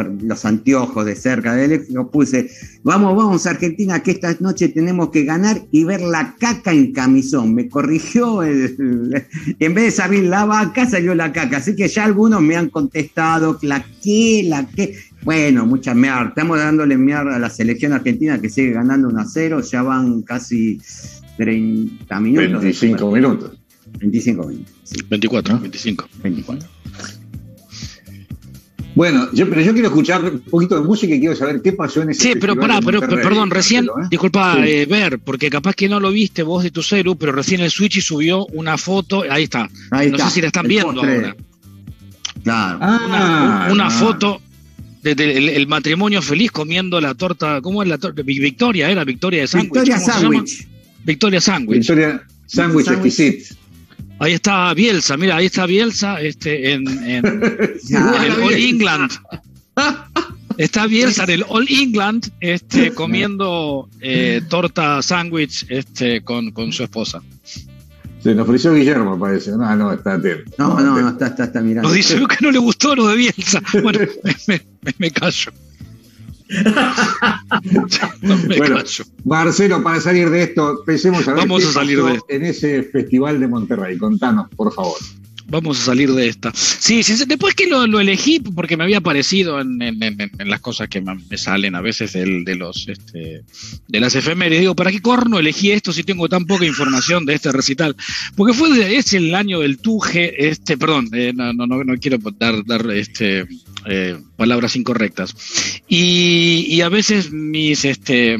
[0.02, 2.50] los anteojos de cerca de él, lo puse,
[2.82, 7.54] vamos, vamos Argentina, que esta noche tenemos que ganar y ver la caca en camisón.
[7.54, 9.24] Me corrigió, el,
[9.58, 11.58] en vez de salir la vaca, salió la caca.
[11.58, 14.96] Así que ya algunos me han contestado, la que, la que.
[15.22, 16.28] Bueno, mucha mierda.
[16.28, 20.22] Estamos dándole mierda a la selección argentina que sigue ganando 1 a 0, ya van
[20.22, 20.80] casi
[21.36, 22.62] 30 minutos.
[22.62, 23.58] 25 minutos.
[23.98, 24.74] 25 minutos.
[25.08, 26.08] 24, 25.
[26.22, 26.73] 24.
[28.94, 32.02] Bueno, yo, pero yo quiero escuchar un poquito de música y quiero saber qué pasó
[32.02, 34.06] en ese Sí, pero pará, pero, perdón, recién, ¿eh?
[34.08, 37.60] disculpa, eh, ver, porque capaz que no lo viste vos de tu celu, pero recién
[37.60, 39.68] el Switch subió una foto, ahí está.
[39.90, 41.34] Ahí no sé si la están viendo ahora.
[42.44, 42.78] Claro.
[42.80, 44.40] Ah, una, foto
[45.02, 48.22] del de, el, matrimonio feliz comiendo la torta, ¿cómo es la torta?
[48.22, 49.72] Victoria, era Victoria de Sándwich.
[49.72, 50.68] Victoria Sándwich.
[51.04, 51.78] Victoria Sándwich.
[51.78, 53.54] Victoria Sándwich exquisito.
[54.18, 57.24] Ahí está Bielsa, mira, ahí está Bielsa este, en, en,
[58.42, 59.10] All England.
[60.56, 66.84] Está Bielsa en el All England este, comiendo eh, torta sándwich este, con, con su
[66.84, 67.22] esposa.
[68.24, 69.50] Se nos ofreció Guillermo, parece.
[69.50, 70.50] No, no, está atento.
[70.56, 71.88] No, no, no, está, está, está mirando.
[71.88, 73.60] Nos dice que no le gustó lo de Bielsa.
[73.82, 73.98] Bueno,
[74.46, 74.62] me,
[74.96, 75.52] me, callo.
[78.56, 79.04] bueno, callo.
[79.24, 82.26] Marcelo, para salir de esto, pensemos a ver Vamos a salir de esto.
[82.28, 83.98] en ese festival de Monterrey.
[83.98, 84.98] Contanos, por favor
[85.46, 86.52] vamos a salir de esta.
[86.54, 89.78] Sí, después que lo, elegí, porque me había parecido en,
[90.38, 93.42] las cosas que me salen a veces de los este,
[93.88, 97.34] de las efemérides, digo, ¿para qué corno elegí esto si tengo tan poca información de
[97.34, 97.96] este recital?
[98.36, 102.64] Porque fue es el año del Tuje, este, perdón, eh, no, no, no, quiero dar,
[102.64, 103.46] dar este,
[103.86, 105.34] eh, palabras incorrectas.
[105.88, 108.38] Y, y a veces mis este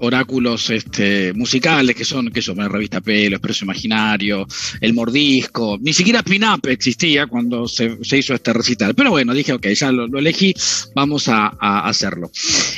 [0.00, 4.46] oráculos este, musicales que son, que son la revista Pelo, Expreso Imaginario,
[4.80, 8.94] El Mordisco, ni siquiera Pin-Up existía cuando se, hizo este recital.
[8.94, 10.54] Pero bueno, dije, ok, ya lo, elegí,
[10.94, 12.30] vamos a, hacerlo.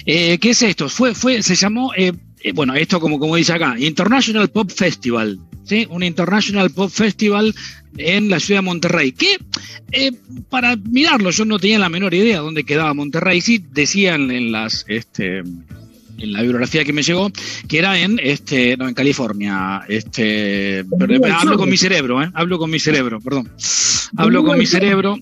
[0.05, 0.89] Eh, ¿Qué es esto?
[0.89, 5.39] Fue, fue, se llamó, eh, eh, bueno, esto como, como dice acá, International Pop Festival,
[5.65, 5.87] ¿sí?
[5.91, 7.55] Un International Pop Festival
[7.97, 9.37] en la ciudad de Monterrey, que
[10.49, 14.85] para mirarlo yo no tenía la menor idea dónde quedaba Monterrey, sí decían en las,
[14.89, 15.43] este,
[16.19, 17.31] en la bibliografía que me llegó,
[17.69, 19.83] que era en este, no, en California.
[19.89, 20.85] Este,
[21.33, 22.31] hablo con mi cerebro, ¿eh?
[22.35, 23.51] Hablo con mi cerebro, perdón.
[24.17, 25.19] Hablo con mi cerebro.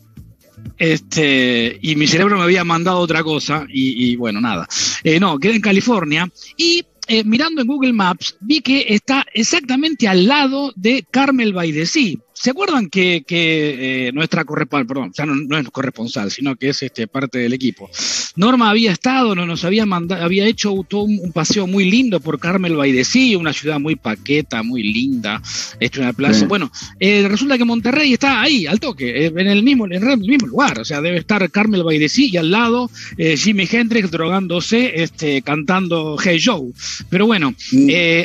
[0.77, 4.67] Este, y mi cerebro me había mandado otra cosa, y, bueno, nada.
[5.05, 6.31] Eh, no, queda en California.
[6.57, 11.73] Y eh, mirando en Google Maps, vi que está exactamente al lado de Carmel by
[11.73, 12.17] the Sea.
[12.41, 17.07] ¿Se acuerdan que, eh, nuestra corresponsal, perdón, ya no, es corresponsal, sino que es este,
[17.07, 17.91] parte del equipo?
[18.37, 22.41] Norma había estado, no, nos había mandado, había hecho todo un, paseo muy lindo por
[22.41, 25.43] Carmel Baidesí, una ciudad muy paqueta, muy linda,
[25.81, 26.47] hecho una plaza.
[26.47, 30.19] Bueno, eh, resulta que Monterrey está ahí, al toque, eh, en el mismo, en el
[30.21, 35.43] mismo lugar, o sea, debe estar Carmel Baidesí y al lado Jimi Hendrix drogándose, este,
[35.43, 36.73] cantando Hey Joe.
[37.11, 37.55] Pero bueno,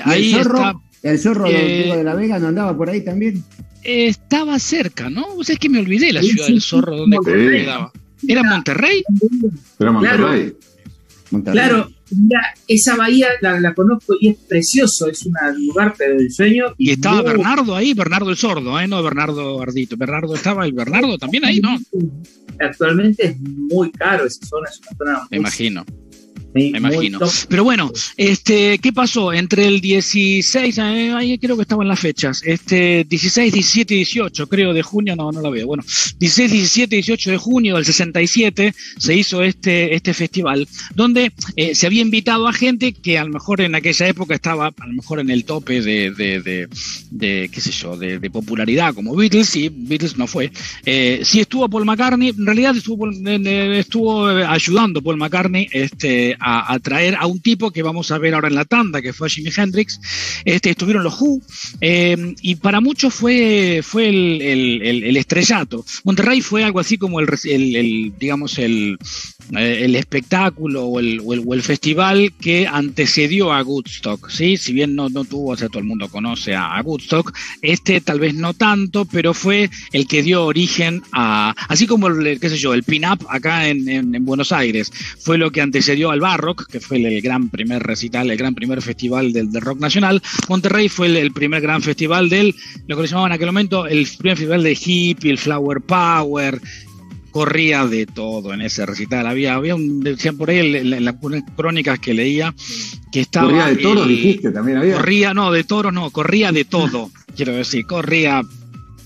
[0.06, 0.74] ahí está.
[1.06, 3.44] ¿El zorro de la Vega no andaba por ahí también?
[3.84, 5.36] estaba cerca, ¿no?
[5.36, 7.92] O sea, es que me olvidé la ciudad del zorro donde quedaba.
[8.28, 9.04] ¿Era Monterrey?
[9.80, 10.56] Era Monterrey.
[11.44, 11.92] Claro,
[12.68, 15.34] esa bahía la, conozco y es precioso, es un
[15.68, 16.74] lugar pero del sueño.
[16.80, 18.88] Y, estaba Bernardo ahí, Bernardo el sordo, ¿eh?
[18.88, 19.98] No Bernardo Ardito.
[19.98, 21.78] Bernardo estaba, el Bernardo también ahí, ¿no?
[22.60, 25.86] Actualmente es muy caro esa zona, es una zona Me imagino
[26.56, 27.20] me imagino.
[27.50, 29.34] Pero bueno, este, ¿qué pasó?
[29.34, 34.48] Entre el 16, eh, ahí creo que estaban las fechas, este, 16, 17 y 18,
[34.48, 35.68] creo, de junio, no, no la veo.
[35.68, 35.84] Bueno,
[36.20, 41.76] 16, 17 y 18 de junio del 67 se hizo este, este festival, donde eh,
[41.76, 44.94] se había invitado a gente que a lo mejor en aquella época estaba a lo
[44.94, 46.70] mejor en el tope de, de,
[47.12, 50.52] de, qué sé yo, de, popularidad, como Beatles, y Beatles no fue.
[50.86, 57.16] Eh, sí estuvo Paul McCartney, en realidad estuvo, estuvo ayudando Paul McCartney este, a, traer
[57.16, 60.00] a un tipo que vamos a ver ahora en la tanda, que fue Jimi Hendrix.
[60.46, 61.42] Este, estuvieron los Who,
[61.82, 65.84] eh, y para muchos fue, fue el, estrellato.
[66.04, 68.98] Monterrey fue algo así como el, digamos, el,
[69.52, 74.58] el espectáculo o el, o el, festival que antecedió a Woodstock, ¿sí?
[74.58, 78.20] Si bien no, no tuvo, o sea, todo el mundo conoce a, Woodstock, este tal
[78.20, 82.58] vez no tanto, pero fue el que dio origen a, así como el, qué sé
[82.58, 86.68] yo, el pin-up acá en, en Buenos Aires, fue lo que antecedió al bar Rock,
[86.68, 90.22] que fue el, gran primer recital, el gran primer festival del, rock nacional.
[90.50, 92.56] Monterrey fue el, primer gran festival del,
[92.88, 96.62] lo que le llamaban en aquel momento, el primer festival de hippie, el flower power,
[97.36, 99.28] corría de todo en ese recital.
[99.28, 101.16] Había, había un, decían por ahí en, las
[101.58, 102.56] crónicas que leía
[103.12, 103.48] que estaba.
[103.48, 104.96] Corría de toros, dijiste, también había.
[104.96, 108.42] Corría, no, de toros no, corría de todo, quiero decir, corría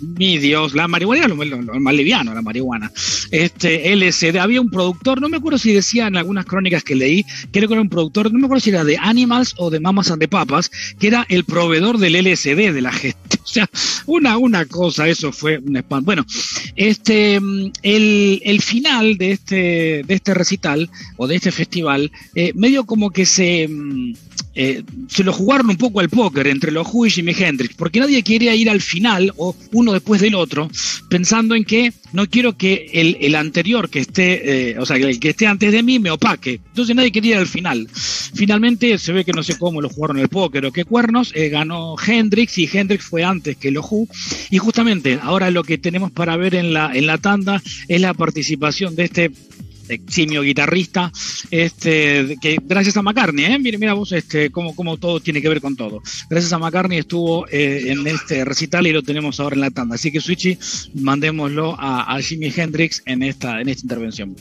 [0.02, 2.92] mi Dios, la marihuana era lo, más liviano, la marihuana.
[3.32, 7.26] Este, LSD, había un productor, no me acuerdo si decía en algunas crónicas que leí,
[7.52, 10.12] creo que era un productor, no me acuerdo si era de Animals o de Mamas
[10.12, 13.20] and the Papas, que era el proveedor del LSD de la gente.
[13.50, 13.68] O sea,
[14.06, 16.06] una, una cosa, eso fue un spam.
[16.06, 16.24] Bueno,
[16.76, 22.86] este, el, el, final de este, de este recital o de este festival, eh, medio
[22.86, 24.14] como que se mm,
[24.62, 28.22] eh, se lo jugaron un poco al póker entre los y Jimi Hendrix, porque nadie
[28.24, 30.70] quería ir al final o uno después del otro,
[31.10, 35.30] pensando en que no quiero que el, anterior que esté, eh, o sea, el que
[35.30, 36.60] esté antes de mí me opaque.
[36.68, 37.88] Entonces nadie quería ir al final.
[37.94, 41.48] Finalmente se ve que no sé cómo lo jugaron el póker o qué cuernos, eh,
[41.48, 43.86] ganó Hendrix y Hendrix fue antes que los.
[44.50, 48.14] Y justamente ahora lo que tenemos para ver en la, en la tanda es la
[48.14, 49.32] participación de este
[49.90, 51.12] este eximio guitarrista,
[51.50, 53.58] este, que gracias a McCartney, ¿eh?
[53.58, 56.04] mira, vos este, cómo, cómo, todo tiene que ver con todo.
[56.30, 59.96] Gracias a McCartney estuvo eh, en este recital y lo tenemos ahora en la tanda.
[59.96, 60.60] Así que Switchy,
[60.94, 64.36] mandémoslo a, a Jimi Hendrix en esta, en esta intervención.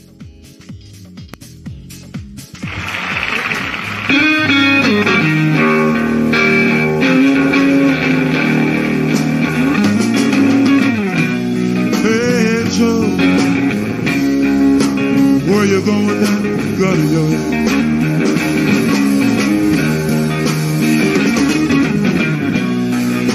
[15.69, 16.41] Where you going now,
[16.81, 17.29] gotta your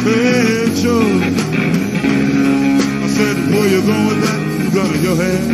[0.02, 1.14] Hey, sure.
[3.04, 5.48] I said, boy, you're going down, gun in your hand?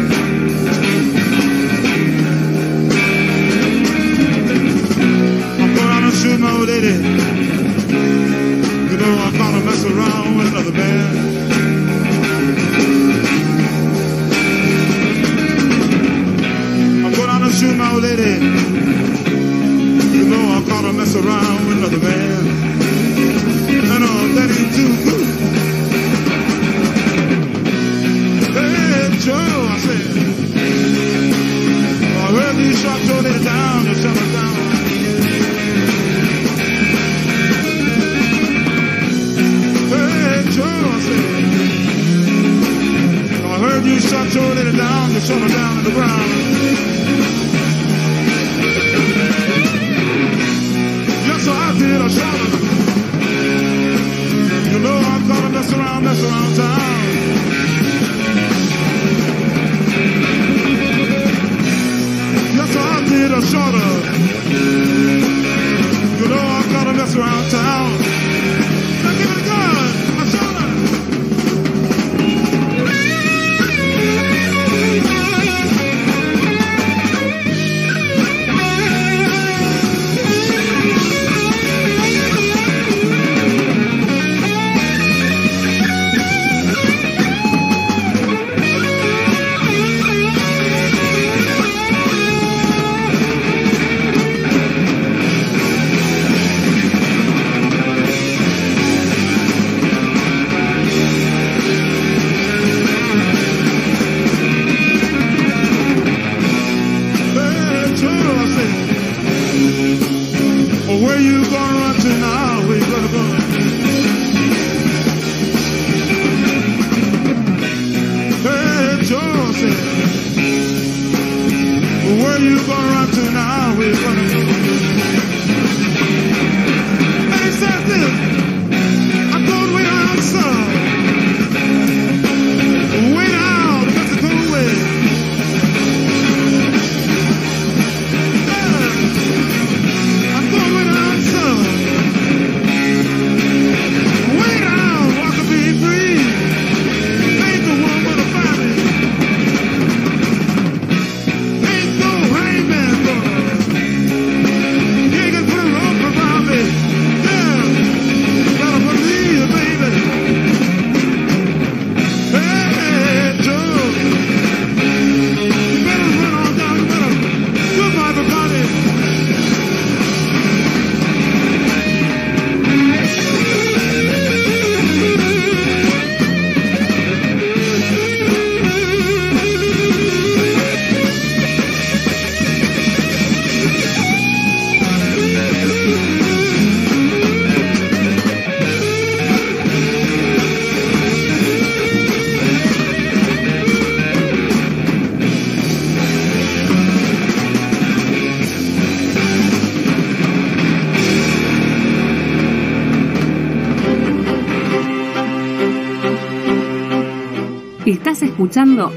[5.59, 6.93] I'm going out and shoot my old lady.
[8.89, 11.58] You know, I'm gonna mess around with another man.
[17.61, 18.33] you, my lady.
[20.17, 22.59] You know I'm gonna mess around with another man.
[24.35, 25.27] That ain't too good.
[28.55, 30.03] Hey, Joe, I said.
[32.15, 34.55] I heard you shot your lady down, you shut her down.
[39.89, 41.25] Hey, Joe, I said.
[43.43, 46.29] I heard you shot your lady down, you shot her down to the ground.
[51.79, 52.49] did a shout.
[54.71, 56.89] You know I'm gonna mess around, mess around town.
[62.57, 63.91] Yes, I did a shorter.
[66.19, 68.08] You know I'm gonna mess around town.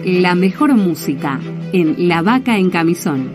[0.05, 1.41] La mejor música
[1.73, 3.31] en La Vaca en Camisón.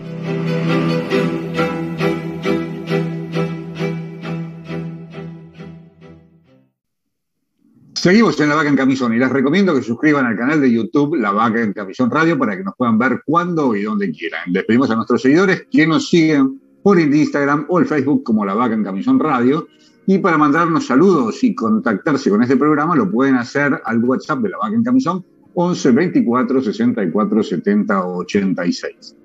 [7.92, 11.16] Seguimos en La Vaca en Camisón y les recomiendo que suscriban al canal de YouTube
[11.16, 14.50] La Vaca en Camisón Radio para que nos puedan ver cuando y donde quieran.
[14.50, 18.54] Les pedimos a nuestros seguidores que nos siguen por Instagram o el Facebook como La
[18.54, 19.68] Vaca en Camisón Radio.
[20.06, 24.48] Y para mandarnos saludos y contactarse con este programa lo pueden hacer al WhatsApp de
[24.48, 25.22] La Vaca en Camisón
[25.60, 29.16] 11 24 64 70 86.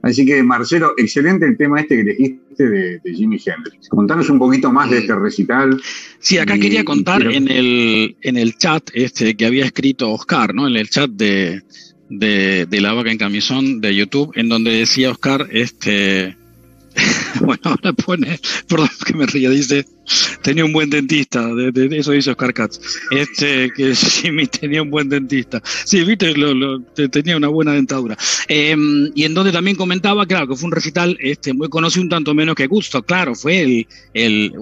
[0.00, 3.88] Así que, Marcelo, excelente el tema este que elegiste de, de Jimi Hendrix.
[3.90, 5.78] Contanos un poquito más de este recital.
[6.18, 10.66] Sí, acá quería contar en, el, en el chat este que había escrito Oscar, ¿no?
[10.66, 11.62] En el chat de,
[12.08, 16.34] de, La Vaca en Camisón de YouTube, en donde decía Oscar, este.
[17.40, 19.84] bueno, ahora pone, perdón que me ría, dice
[20.42, 22.80] tenía un buen dentista, de, eso dice Oscar Katz.
[23.10, 25.62] Este, que Jimmy tenía un buen dentista.
[25.84, 26.80] Sí, viste, lo,
[27.10, 28.16] tenía una buena dentadura.
[28.48, 32.08] Em, y en donde también comentaba, claro, que fue un recital este, muy conocido, un
[32.08, 34.52] tanto menos que Gusto, claro, fue el, el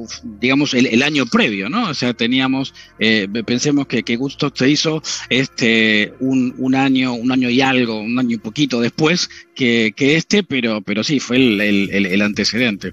[0.40, 1.90] digamos, el, año previo, ¿no?
[1.90, 7.32] O sea, teníamos, eh, pensemos que, que Gusto se hizo este, un, un año, un
[7.32, 11.36] año y algo, un año y poquito después que, que este, pero, pero sí, fue
[11.36, 12.92] el, el, el antecedente.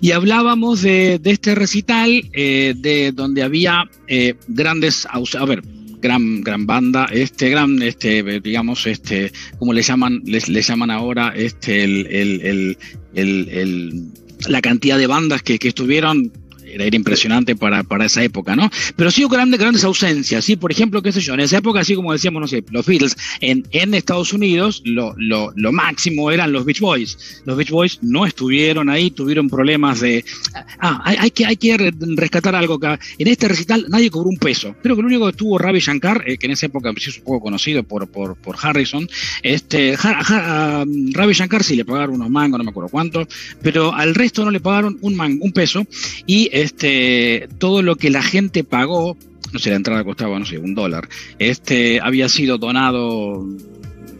[0.00, 5.62] Y hablábamos de, de este recital, eh, de donde había eh, grandes, a ver,
[6.00, 11.34] gran gran banda este gran este digamos este como le llaman les, le llaman ahora
[11.36, 12.40] este el, el,
[13.12, 14.04] el, el,
[14.48, 16.32] la cantidad de bandas que, que estuvieron
[16.72, 18.70] era, impresionante para, para, esa época, ¿no?
[18.96, 20.56] Pero sí hubo grandes, grandes ausencias, ¿sí?
[20.56, 23.16] Por ejemplo, qué sé yo, en esa época, así como decíamos, no sé, los Beatles,
[23.40, 27.42] en, en Estados Unidos lo, lo, máximo eran los Beach Boys.
[27.44, 30.24] Los Beach Boys no estuvieron ahí, tuvieron problemas de...
[30.80, 32.98] Ah, hay, que, hay que rescatar algo acá.
[33.18, 34.74] En este recital nadie cobró un peso.
[34.82, 37.24] Creo que lo único que tuvo Ravi Shankar, eh, que en esa época es un
[37.24, 39.08] poco conocido por, por, por Harrison,
[39.42, 43.26] este, Ravi Shankar sí le pagaron unos mangos, no me acuerdo cuánto,
[43.62, 45.86] pero al resto no le pagaron un, man, un peso
[46.26, 49.16] y este, todo lo que la gente pagó,
[49.52, 51.08] no sé, la entrada costaba, no sé, un dólar,
[51.38, 53.46] este, había sido donado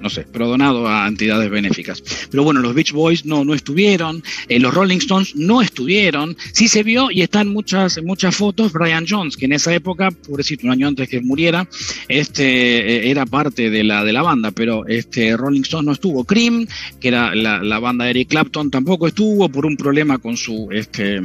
[0.01, 2.03] no sé, pero donado a entidades benéficas.
[2.31, 6.69] Pero bueno, los Beach Boys no, no estuvieron, eh, los Rolling Stones no estuvieron, sí
[6.69, 10.73] se vio y están muchas, muchas fotos, Brian Jones, que en esa época, pobrecito, un
[10.73, 11.69] año antes que muriera,
[12.09, 16.25] este, eh, era parte de la, de la banda, pero este, Rolling Stones no estuvo.
[16.25, 16.67] Cream,
[17.01, 20.69] que era la, la banda de Eric Clapton, tampoco estuvo por un problema con su,
[20.71, 21.21] este,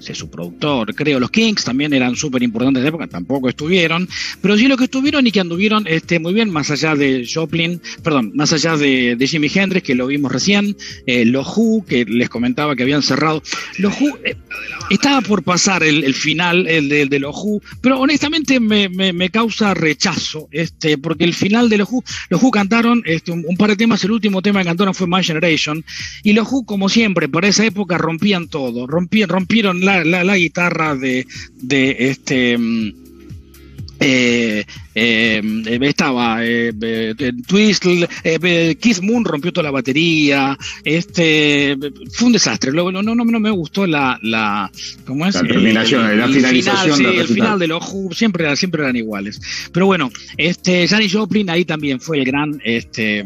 [0.00, 1.20] su productor, creo.
[1.20, 4.08] Los Kings también eran súper importantes de época, tampoco estuvieron,
[4.40, 7.80] pero sí lo que estuvieron y que anduvieron este, muy bien, más allá de Joplin,
[8.02, 10.76] perdón, más allá de, de Jimi Hendrix, que lo vimos recién,
[11.06, 13.42] eh, los Who, que les comentaba que habían cerrado.
[13.78, 14.36] Los Who, eh,
[14.90, 19.30] estaba por pasar el, final, el de, de, los Who, pero honestamente me, me, me,
[19.30, 23.56] causa rechazo, este, porque el final de los Who, los Who cantaron este, un, un,
[23.56, 25.84] par de temas, el último tema que cantaron fue My Generation,
[26.22, 30.94] y los Who, como siempre, para esa época rompían todo, rompían, rompieron la, la, guitarra
[30.94, 33.05] de, de este mm,
[34.00, 37.84] eh, eh, estaba eh, eh Twist,
[38.24, 41.76] eh, Keith Moon rompió toda la batería, este
[42.12, 42.72] fue un desastre.
[42.72, 44.70] Luego no, no, no, me gustó la, la
[45.06, 45.34] ¿cómo es?
[45.34, 46.96] La terminación, el, la finalización.
[46.96, 49.40] Final, sí, el final de los siempre, siempre eran iguales.
[49.72, 53.24] Pero bueno, este Janis Joplin ahí también fue el gran, este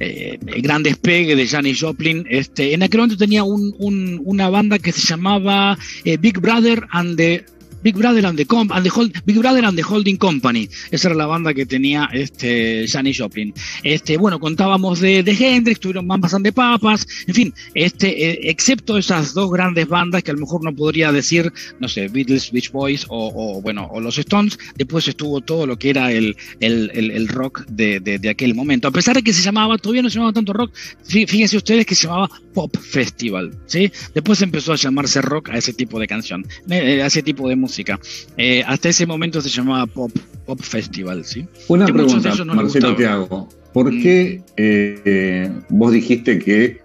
[0.00, 2.26] el gran despegue de Janis Joplin.
[2.28, 7.16] Este, en aquel momento tenía un, un, una banda que se llamaba Big Brother and
[7.16, 7.44] the
[7.84, 10.68] Big Brother and the, Com and the Hold Big Brother and the Holding Company.
[10.90, 13.52] Esa era la banda que tenía este Janis Joplin.
[13.82, 18.96] Este, bueno, contábamos de, de Hendrix, tuvieron Mamas de Papas, en fin, este, eh, excepto
[18.96, 22.72] esas dos grandes bandas que a lo mejor no podría decir, no sé, Beatles, Beach
[22.72, 27.10] Boys o, bueno, o los Stones, después estuvo todo lo que era el, el, el,
[27.10, 28.88] el rock de, de, de, aquel momento.
[28.88, 30.72] A pesar de que se llamaba, todavía no se llamaba tanto rock,
[31.04, 33.92] fíjense ustedes que se llamaba Pop Festival, ¿sí?
[34.14, 37.56] Después empezó a llamarse rock a ese tipo de canción, eh, a ese tipo de
[37.56, 37.98] música
[38.36, 40.10] eh, hasta ese momento se llamaba Pop,
[40.46, 41.46] Pop Festival, ¿sí?
[41.68, 43.48] Una pregunta, Marcelo, te hago.
[43.72, 44.02] ¿Por mm.
[44.02, 46.80] qué eh, vos dijiste que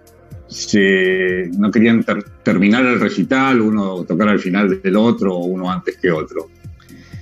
[0.48, 2.04] se, no querían
[2.42, 6.48] terminar el recital, uno tocar al final del otro o uno antes que otro?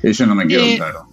[0.03, 1.08] Eso no me quedó eh, claro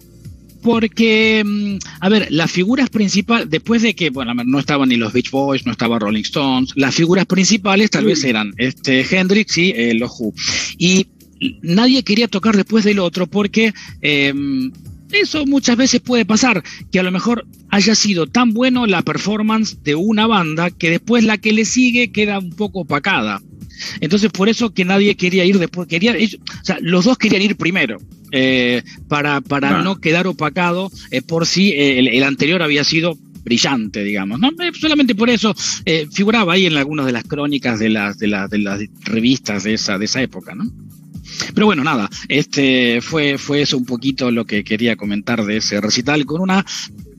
[0.66, 5.12] porque, mm, a ver, las figuras principales, después de que, bueno, no estaban ni los
[5.12, 9.92] Beach Boys, no estaba Rolling Stones, las figuras principales tal vez eran este, Hendrix y
[9.92, 10.34] los Who.
[10.76, 11.06] Y
[11.62, 14.34] nadie quería tocar después del otro porque eh,
[15.12, 19.84] eso muchas veces puede pasar, que a lo mejor haya sido tan bueno la performance
[19.84, 23.40] de una banda que después la que le sigue queda un poco opacada.
[24.00, 27.56] Entonces por eso que nadie quería ir después, quería, o sea, los dos querían ir
[27.56, 27.98] primero.
[28.32, 33.16] Eh, para, para no quedar opacado eh, por si eh, el, el, anterior había sido
[33.46, 34.40] brillante, digamos.
[34.40, 34.48] ¿no?
[34.48, 35.54] Eh, solamente por eso
[35.84, 39.62] eh, figuraba ahí en algunas de las crónicas de las, de, la, de las revistas
[39.62, 40.64] de esa, de esa época, ¿no?
[41.54, 45.80] Pero bueno, nada, este fue, fue eso un poquito lo que quería comentar de ese
[45.80, 46.64] recital con una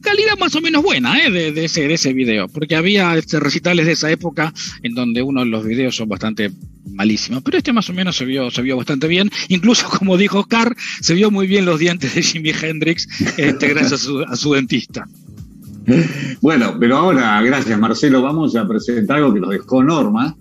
[0.01, 1.31] calidad más o menos buena ¿eh?
[1.31, 4.53] de, de, ese, de ese video, porque había este, recitales de esa época
[4.83, 6.51] en donde uno de los videos son bastante
[6.91, 10.39] malísimos, pero este más o menos se vio, se vio bastante bien, incluso como dijo
[10.39, 13.07] Oscar, se vio muy bien los dientes de Jimi Hendrix
[13.37, 15.07] este, gracias a su, a su dentista.
[16.41, 20.35] Bueno, pero ahora, gracias Marcelo, vamos a presentar algo que nos dejó Norma,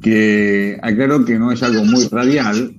[0.00, 2.74] que aclaro que no es algo muy radial,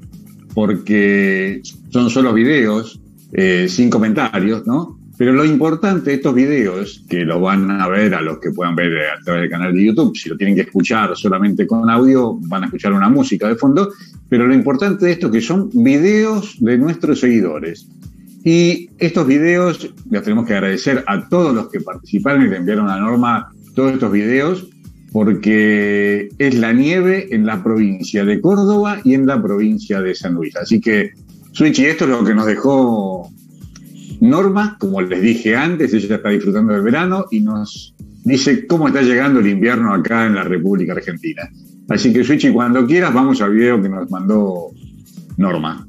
[0.53, 2.99] porque son solo videos,
[3.33, 4.99] eh, sin comentarios, ¿no?
[5.17, 8.75] Pero lo importante de estos videos, que lo van a ver a los que puedan
[8.75, 12.39] ver a través del canal de YouTube, si lo tienen que escuchar solamente con audio,
[12.47, 13.91] van a escuchar una música de fondo,
[14.27, 17.87] pero lo importante de esto es que son videos de nuestros seguidores.
[18.43, 22.89] Y estos videos, les tenemos que agradecer a todos los que participaron y le enviaron
[22.89, 24.67] a Norma todos estos videos,
[25.11, 30.33] porque es la nieve en la provincia de Córdoba y en la provincia de San
[30.33, 30.55] Luis.
[30.55, 31.11] Así que,
[31.51, 33.31] Switchy, esto es lo que nos dejó
[34.23, 37.93] Norma, como les dije antes, ella está disfrutando del verano y nos
[38.23, 41.43] dice cómo está llegando el invierno acá en la República Argentina.
[41.89, 44.69] Así que, Switchy, cuando quieras, vamos al video que nos mandó
[45.35, 45.85] Norma.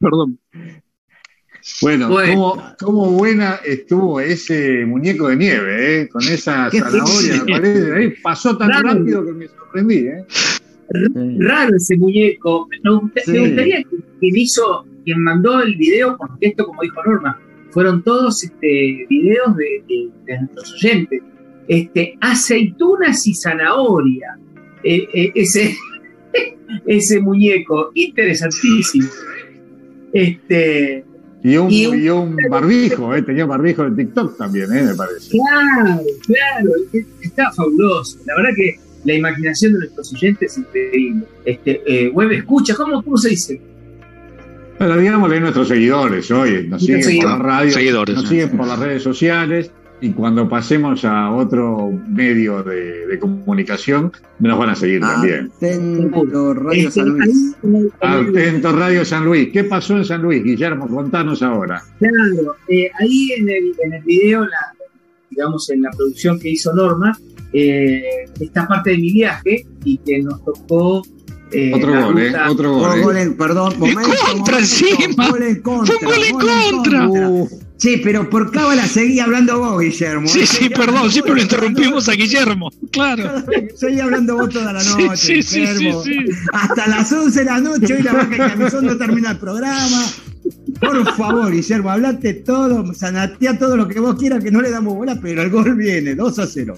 [0.00, 0.38] Perdón.
[1.82, 2.34] Bueno, Bueno.
[2.34, 6.08] Cómo, cómo buena estuvo ese muñeco de nieve, ¿eh?
[6.08, 7.44] con esa zanahoria.
[7.48, 9.98] parece, ahí pasó tan rápido que me sorprendí.
[10.08, 10.24] ¿eh?
[11.38, 12.66] Raro ese muñeco.
[12.82, 13.32] Me, gusta- Sí.
[13.32, 17.38] me gustaría que quien hizo, quien mandó el video, porque esto, como dijo Norma,
[17.70, 21.22] fueron todos este, videos de, de- de nuestros oyentes.
[21.68, 24.36] Este, aceitunas y zanahoria.
[24.82, 25.76] Eh, eh, ese,
[26.86, 29.08] ese muñeco, interesantísimo.
[30.12, 31.04] Este,
[31.42, 33.22] Y un, Y un- y un barbijo, ¿eh?
[33.22, 34.82] tenía barbijo de TikTok también, ¿eh?
[34.82, 35.30] me parece.
[35.30, 38.18] claro, claro, es- está fabuloso.
[38.26, 41.24] La verdad que la imaginación de nuestros oyentes es increíble.
[41.46, 43.60] Este, eh, web escucha, ¿cómo, ¿cómo se dice?
[44.78, 48.78] Pero digámosle nuestros seguidores hoy, nos siguen por la radio, Seguidores, nos siguen por las
[48.78, 49.70] redes sociales
[50.00, 55.50] y cuando pasemos a otro medio de, de comunicación nos van a seguir también.
[55.56, 57.56] Atento, Radio Este, San Luis.
[57.62, 59.48] en en el- Atento Radio San Luis.
[59.52, 60.88] ¿Qué pasó en San Luis, Guillermo?
[60.88, 61.82] Contanos ahora.
[61.98, 64.74] Claro, eh, ahí en el, en el video, la,
[65.30, 67.16] digamos en la producción que hizo Norma,
[67.52, 68.02] eh,
[68.40, 71.02] está parte de mi viaje y que nos tocó
[71.52, 72.32] eh, Otro gol, ¿eh?
[72.48, 72.80] Otro gol.
[72.88, 73.02] Gol, ¿eh?
[73.02, 75.28] gol en, perdón, momento, contra momento, encima.
[75.30, 75.94] Gol en contra.
[75.98, 77.08] Fue un gol en contra.
[77.08, 77.48] Uh,
[77.80, 80.28] Sí, pero por cábala seguí hablando vos, Guillermo.
[80.28, 80.46] Sí, ¿eh?
[80.46, 82.12] sí, perdón, siempre lo interrumpimos a.
[82.12, 82.70] Guillermo.
[82.92, 83.42] Claro.
[83.74, 86.02] Seguí hablando vos toda la noche, sí, sí, sí, Guillermo.
[86.02, 86.16] sí.
[86.52, 90.04] Hasta las 11 de la noche, hoy la vaca camisón no termina el programa.
[90.78, 94.94] Por favor, Guillermo, hablate todo, sanatea todo lo que vos quieras, que no le damos
[94.94, 96.76] bola, pero el gol viene, 2 a 0.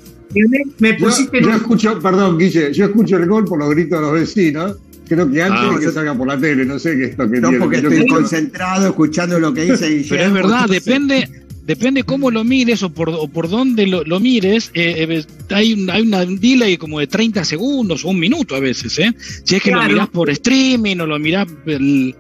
[0.78, 4.06] me, yo, pusiste yo escucho, perdón, Guille, yo escucho el gol por los gritos de
[4.06, 4.76] los vecinos.
[5.14, 7.10] Creo que antes Ah, de que yo- salga por la tele, no sé qué es
[7.10, 7.62] esto que No, tiene.
[7.64, 10.08] porque estoy concentrado escuchando lo que dice Guillermo.
[10.10, 11.28] Pero es verdad, depende,
[11.66, 14.70] depende cómo lo mires o por, o por dónde lo, lo mires.
[14.74, 18.54] eh, eh, hay, un, hay una un delay como de 30 segundos o un minuto
[18.56, 19.12] a veces, ¿eh?
[19.44, 19.86] Si es que Claro.
[19.88, 21.46] lo mirás por streaming o lo mirás.
[21.66, 22.14] el-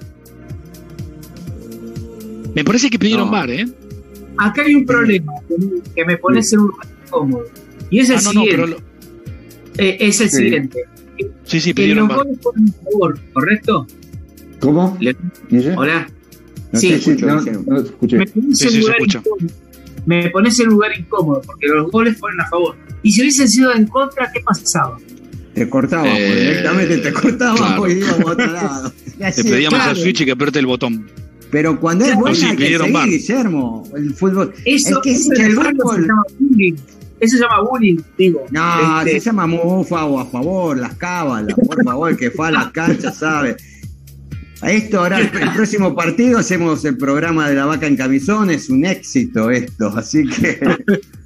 [2.54, 3.32] Me parece que pidieron No.
[3.32, 3.66] bar, ¿eh?
[4.38, 5.32] acá hay un problema
[5.94, 7.44] que- me pones en un lugar incómodo.
[7.90, 8.50] Y es el Ah, no, no, siguiente.
[8.56, 8.66] pero.
[8.66, 8.76] lo-
[9.78, 10.36] eh, es el Sí.
[10.36, 10.78] siguiente.
[11.44, 12.26] Sí, sí, Que pidieron los bar.
[12.26, 13.86] goles fueron a favor, ¿correcto?
[14.60, 14.96] ¿Cómo?
[15.00, 15.16] Le-?
[15.76, 16.08] Hola.
[16.72, 18.16] No, Sí, escucho, no, no te escuché.
[18.18, 19.36] Me pones Sí, en sí, se lugar incómodo.
[20.06, 22.76] Me pones en lugar incómodo porque los goles fueron a favor.
[23.02, 24.98] Y si hubiesen sido en contra, ¿qué pasaba?
[25.54, 27.88] Te cortábamos, Eh, directamente te cortábamos claro.
[27.90, 28.92] y íbamos a otro lado.
[29.22, 29.90] Así, pedíamos claro.
[29.90, 31.06] al Switch y que apriete el botón.
[31.50, 33.04] Pero cuando es Claro, buena sí, hay que seguir.
[33.04, 33.84] Guillermo.
[33.94, 34.54] El fútbol.
[34.64, 36.06] Eso, es que eso es en el el fútbol
[37.22, 37.28] fútbol.
[37.28, 37.28] se llama bullying.
[37.28, 38.44] Eso se llama bullying, digo.
[38.50, 42.48] No, Este, se llama mufa o a favor, las cábalas, por favor, el que fue
[42.48, 43.56] a las canchas sabe.
[44.60, 48.50] A esto ahora, el, el próximo partido hacemos el programa de la vaca en camisón,
[48.50, 50.60] es un éxito esto, así que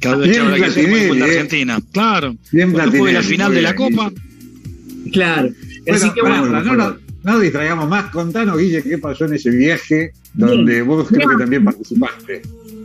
[0.00, 1.30] vez que Bien la eh.
[1.30, 1.78] Argentina.
[1.92, 2.36] Claro.
[2.52, 4.10] Bien juegue la final de la bien, Copa.
[4.10, 5.10] Guille.
[5.12, 5.48] Claro.
[5.86, 8.10] Bueno, Así que bueno, no, no, no nos distraigamos más.
[8.10, 12.42] Contanos, Guille, qué pasó en ese viaje donde vos creo que también participaste.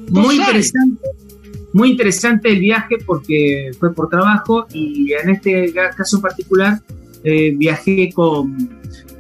[0.10, 0.74] muy sabés.
[1.74, 6.80] Muy interesante el viaje porque fue por trabajo y en este caso en particular
[7.24, 8.56] eh, viajé con,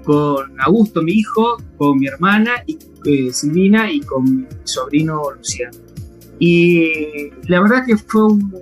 [0.04, 5.78] con Augusto, mi hijo, con mi hermana y eh, Silvina y con mi sobrino Luciano.
[6.39, 6.91] Y
[7.47, 8.54] la verdad que fue un,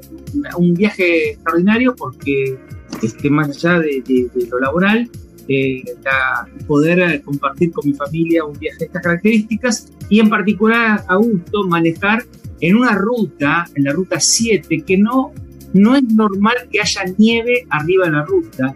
[0.58, 2.58] un viaje extraordinario porque
[3.02, 5.10] este, más allá de, de- de lo laboral,
[5.48, 10.30] eh, la- poder eh, compartir con mi familia un viaje de estas características y en
[10.30, 11.20] particular a
[11.68, 12.24] manejar
[12.62, 15.34] en una ruta, en la ruta 7, que no,
[15.74, 18.74] no es normal que haya nieve arriba de la ruta.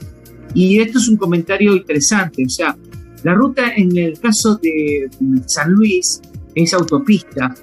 [0.53, 2.75] Y esto es un comentario interesante, o sea,
[3.23, 5.09] la ruta en el caso de
[5.47, 6.21] San Luis
[6.53, 7.55] es autopista,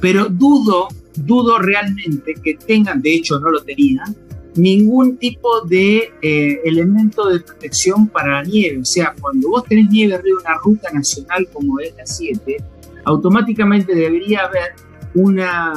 [0.00, 4.16] pero dudo, dudo realmente que tengan, de hecho no lo tenían,
[4.56, 8.80] ningún tipo de eh, elemento de protección para la nieve.
[8.80, 12.56] O sea, cuando vos tenés nieve arriba de una ruta nacional como es la 7,
[13.04, 14.74] automáticamente debería haber
[15.14, 15.72] una,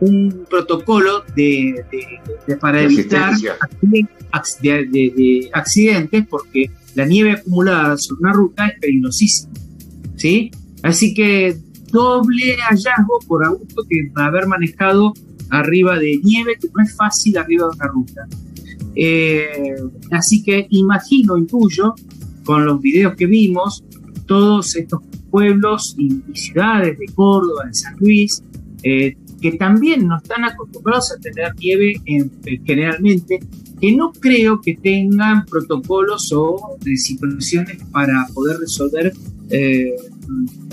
[0.00, 3.32] un protocolo de, de- de- para De evitar
[5.52, 9.52] accidentes porque la nieve acumulada sobre una ruta es peligrosísima.
[10.16, 10.50] ¿sí?
[10.82, 11.56] Así que
[11.90, 15.12] doble hallazgo por Augusto que haber manejado
[15.50, 18.26] arriba de nieve, que no es fácil arriba de una ruta.
[18.96, 19.76] Eh,
[20.10, 21.94] así que imagino, intuyo,
[22.44, 23.82] con los videos que vimos,
[24.26, 25.00] todos estos
[25.30, 28.42] pueblos y, y ciudades de Córdoba, de San Luis,
[28.82, 33.40] eh, que también no están acostumbrados a tener nieve en- eh, generalmente,
[33.80, 39.12] que no creo que tengan protocolos o situaciones para poder resolver
[39.50, 39.90] eh,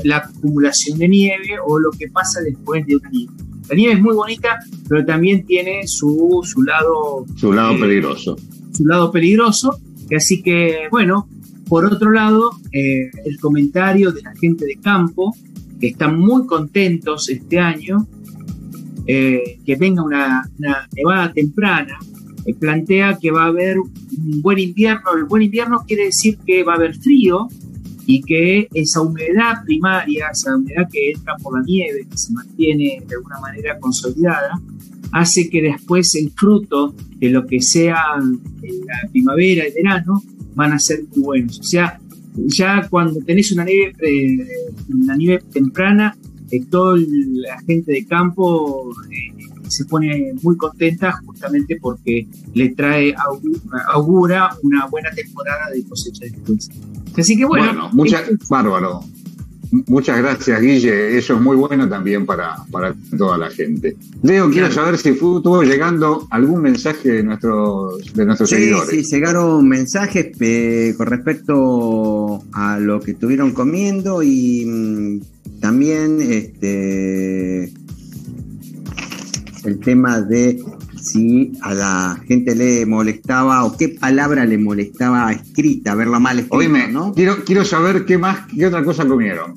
[0.03, 3.33] la acumulación de nieve o lo que pasa después de una nieve.
[3.69, 8.37] La nieve es muy bonita, pero también tiene su, su lado Su lado Eh, peligroso.
[8.73, 9.77] su lado peligroso.
[10.15, 11.27] Así que, bueno,
[11.71, 15.33] por otro lado, eh, el comentario de la gente de campo,
[15.79, 18.05] que están muy contentos este año,
[19.07, 20.51] eh, que venga una,
[20.93, 21.97] nevada temprana,
[22.45, 25.15] eh, plantea que va a haber un buen invierno.
[25.15, 27.47] El buen invierno quiere decir que va a haber frío
[28.05, 33.01] y que esa humedad primaria, esa humedad que entra por la nieve, que se mantiene
[33.07, 34.59] de alguna manera consolidada,
[35.13, 40.21] hace que después el fruto de lo que sea la primavera y verano
[40.55, 41.59] van a ser muy buenos.
[41.59, 41.99] O sea,
[42.35, 44.47] ya cuando tenés una nieve, eh,
[44.89, 46.15] una nieve temprana,
[46.49, 53.13] eh, toda la gente de campo eh, se pone muy contenta justamente porque le trae,
[53.93, 56.69] augura una buena temporada de cosecha después.
[57.17, 59.01] Así que bueno, bueno muchas, bárbaro.
[59.71, 61.17] Muchas gracias, Guille.
[61.17, 63.95] Eso es muy bueno también para, para toda la gente.
[64.21, 68.89] Leo, quiero saber si estuvo llegando algún mensaje de nuestros, de nuestros seguidores.
[68.89, 77.71] Sí, llegaron mensajes eh, con respecto a lo que estuvieron comiendo y mm, también este
[79.63, 80.61] el tema de
[81.01, 86.57] si a la gente le molestaba o qué palabra le molestaba escrita, verla mal escrita,
[86.57, 87.13] Oíme, ¿no?
[87.13, 89.53] Quiero, quiero saber qué más, qué otra cosa comieron.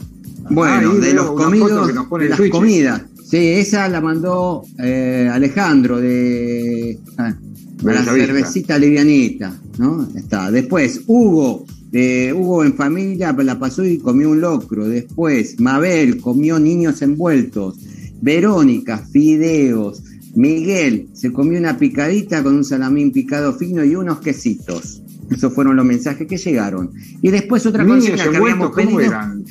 [0.51, 3.03] Bueno, ah, de los comidos, de las comidas.
[3.25, 7.35] Sí, esa la mandó eh, Alejandro de, ah,
[7.83, 10.09] la cervecita livianita, ¿no?
[10.15, 10.51] Está.
[10.51, 14.87] Después, Hugo, de Hugo en familia la pasó y comió un locro.
[14.87, 17.79] Después, Mabel comió niños envueltos.
[18.21, 20.03] Verónica, fideos.
[20.35, 25.03] Miguel se comió una picadita con un salamín picado fino y unos quesitos.
[25.31, 26.93] Esos fueron los mensajes que llegaron.
[27.23, 29.45] Y después otra cosa que habíamos ¿cómo eran?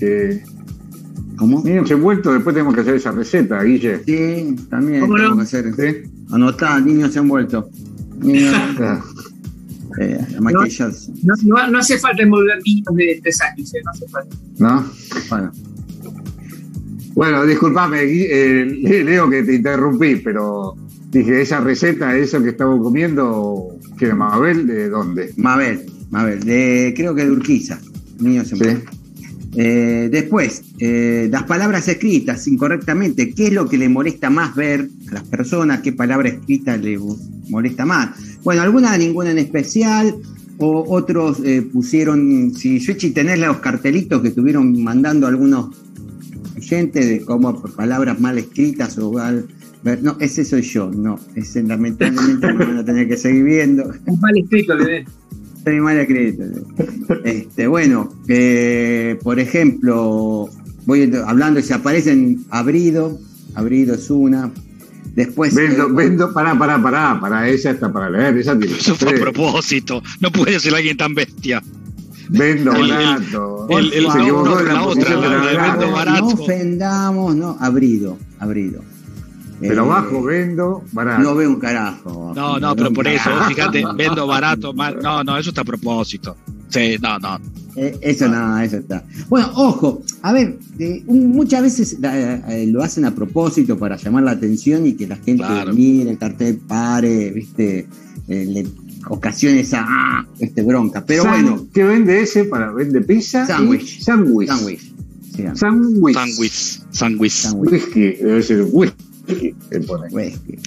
[1.36, 1.63] ¿Cómo?
[1.63, 4.03] Niños envueltos, después tenemos que hacer esa receta, Guille.
[4.05, 5.73] Sí, también tenemos que hacer.
[5.75, 6.11] ¿Sí?
[6.31, 7.65] Anotá, niños envueltos.
[8.19, 8.55] Niños.
[9.99, 13.81] eh, no, no, no, hace falta envolver niños de tres años, ¿eh?
[13.84, 14.36] no hace falta.
[14.59, 14.86] ¿No?
[15.29, 15.51] Bueno.
[17.16, 20.76] Bueno, discúlpame, eh, Leo, que te interrumpí, pero
[21.11, 24.66] dije, esa receta, eso que estamos comiendo, ¿qué de Mabel?
[24.66, 25.32] ¿De dónde?
[25.38, 27.80] Mabel, Mabel, de, creo que de Urquiza,
[28.20, 28.66] niños en ¿Sí?
[29.55, 34.89] eh, después, eh, las palabras escritas incorrectamente, ¿qué es lo que le molesta más ver
[35.09, 35.82] a las personas?
[35.82, 36.97] ¿Qué palabra escrita le
[37.49, 38.09] molesta más?
[38.43, 40.16] Bueno, alguna, ninguna en especial,
[40.57, 45.70] o otros eh, pusieron, si Switchy tenés los cartelitos que estuvieron mandando algunos
[46.64, 49.47] gente de cómo palabras mal escritas o mal,
[50.01, 53.93] no, ese soy yo, no, ese lamentablemente me van a tener que seguir viendo.
[54.05, 55.05] Es mal escrito, le
[55.64, 56.43] Estoy mal escrito.
[57.24, 60.49] Este, bueno, eh, por ejemplo,
[60.86, 63.18] voy hablando y se aparecen abrido,
[63.55, 64.51] abrido es una.
[65.16, 65.55] Después.
[65.55, 68.76] Vendo, eh, vendo, pará, pará, pará, para esa está para leer, esa tiene.
[68.76, 71.64] Eso fue a propósito, no puede ser alguien tan bestia.
[72.30, 73.67] Vendo barato.
[73.69, 76.21] El, el, se equivocó de la, otra, vendo barato.
[76.21, 78.82] No ofendamos, no, abrido, abrido.
[79.59, 81.24] Pero eh, bajo vendo barato.
[81.24, 82.34] No veo un carajo.
[82.36, 86.36] No, no, pero por eso, fíjate, vendo barato, no, no, eso está a propósito.
[86.69, 87.39] Sí, no, no.
[87.76, 89.03] Eh, eso no, eso está.
[89.30, 91.97] Bueno, ojo, a ver, eh, muchas veces
[92.67, 96.57] lo hacen a propósito para llamar la atención y que la gente mire el cartel,
[96.67, 97.88] pare, viste,
[98.28, 98.65] le
[99.09, 101.05] ocasiones a ah, este bronca.
[101.05, 101.67] Pero bueno.
[101.73, 103.45] ¿Qué vende ese para vende pizza?
[103.45, 104.01] Sándwich.
[104.01, 104.49] Sándwich.
[104.49, 104.81] Sándwich.
[105.55, 106.83] Sándwich.
[106.91, 107.45] Sándwich.
[107.55, 109.55] Whisky, debe ser whisky.
[110.11, 110.59] Whisky.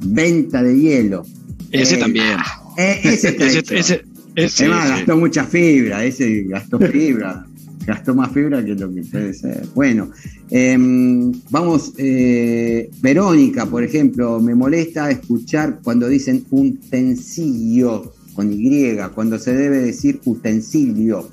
[0.00, 1.24] Venta de hielo.
[1.70, 2.38] Ese eh, también.
[2.76, 4.04] Eh, ese, ese, ese,
[4.34, 7.46] ese, gastó mucha fibra, ese gastó fibra
[7.86, 9.66] gastó más fibra que lo que puede ser.
[9.74, 10.10] Bueno,
[10.50, 19.38] em, vamos, eh, Verónica, por ejemplo, me molesta escuchar cuando dicen utensilio con Y, cuando
[19.38, 21.28] se debe decir utensilio.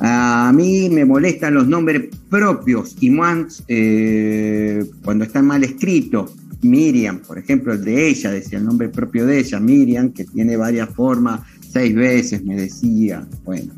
[0.00, 6.34] A mí me molestan los nombres propios y más eh, cuando están mal escritos.
[6.62, 10.56] Miriam, por ejemplo, el de ella, decía el nombre propio de ella, Miriam, que tiene
[10.56, 11.40] varias formas,
[11.72, 13.26] seis veces me decía.
[13.44, 13.72] Bueno,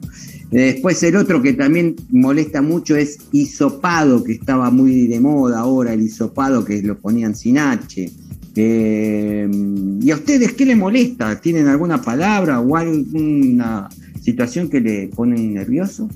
[0.52, 5.94] Después el otro que también molesta mucho es hisopado, que estaba muy de moda ahora,
[5.94, 8.10] el hisopado que lo ponían sin H.
[8.54, 9.50] Eh,
[10.02, 11.40] ¿Y a ustedes qué les molesta?
[11.40, 13.88] ¿Tienen alguna palabra o alguna
[14.20, 16.10] situación que le ponen nervioso?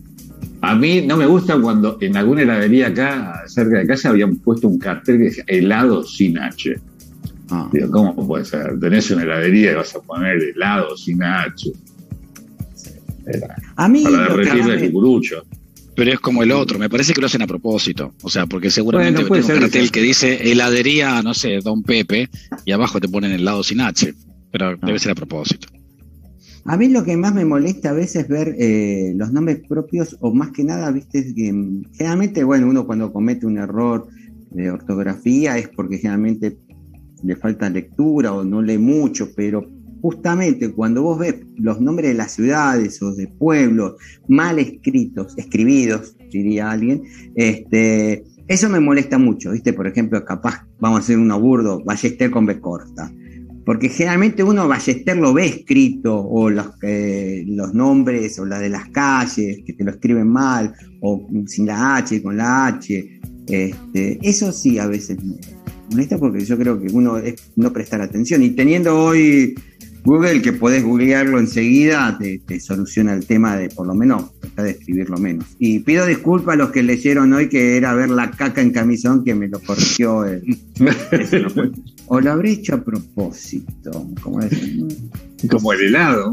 [0.60, 4.68] A mí no me gusta cuando en alguna heladería acá, cerca de casa, habían puesto
[4.68, 6.78] un cartel que decía helado sin H.
[7.48, 7.70] Ah.
[7.90, 8.78] ¿cómo puede ser?
[8.80, 11.72] Tenés una heladería y vas a poner helado sin H
[13.76, 14.04] a mí
[15.94, 18.14] Pero es como el otro, me parece que lo hacen a propósito.
[18.22, 22.28] O sea, porque seguramente bueno, un cartel que dice heladería, no sé, Don Pepe,
[22.64, 24.14] y abajo te ponen el lado sin H.
[24.52, 24.76] Pero ah.
[24.82, 25.68] debe ser a propósito.
[26.64, 30.16] A mí lo que más me molesta a veces es ver eh, los nombres propios,
[30.20, 31.44] o más que nada, viste, que
[31.92, 34.08] generalmente, bueno, uno cuando comete un error
[34.50, 36.56] de ortografía es porque generalmente
[37.22, 39.64] le falta lectura o no lee mucho, pero
[40.00, 43.94] justamente cuando vos ves los nombres de las ciudades o de pueblos
[44.28, 47.02] mal escritos, escribidos, diría alguien,
[47.34, 49.72] este, eso me molesta mucho, ¿viste?
[49.72, 53.12] Por ejemplo, capaz, vamos a hacer un aburdo, Ballester con B corta.
[53.64, 58.68] porque generalmente uno Ballester lo ve escrito, o los, eh, los nombres, o las de
[58.68, 63.20] las calles, que te lo escriben mal, o sin la H, con la H.
[63.48, 65.55] Este, eso sí a veces me
[65.90, 68.42] molesta porque yo creo que uno es no prestar atención.
[68.42, 69.54] Y teniendo hoy
[70.06, 74.66] Google, que podés googlearlo enseguida, te, te soluciona el tema de por lo menos tratar
[74.66, 75.46] de escribirlo menos.
[75.58, 79.24] Y pido disculpas a los que leyeron hoy que era ver la caca en camisón
[79.24, 80.44] que me lo corrigió el,
[80.78, 80.92] no.
[82.06, 84.52] O lo habré hecho a propósito, como es,
[85.50, 86.32] Como el helado.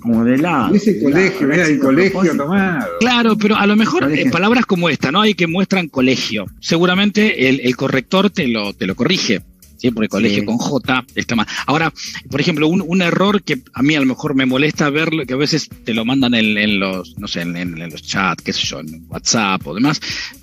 [0.00, 0.74] como de lado.
[0.74, 2.86] Ese colegio, mira, el colegio tomado.
[3.00, 5.20] Claro, pero a lo mejor eh, palabras como esta, ¿no?
[5.20, 6.46] Hay que muestran colegio.
[6.60, 9.42] Seguramente el, el corrector te lo, te lo corrige.
[9.76, 10.46] Sí, porque colegio Sí.
[10.46, 11.46] con J está mal.
[11.66, 11.90] Ahora,
[12.30, 15.32] por ejemplo, un, un error que a mí a lo mejor me molesta verlo, que
[15.32, 18.42] a veces te lo mandan en, en los, no sé, en, en- en los chats,
[18.42, 19.98] qué sé yo, en WhatsApp o demás,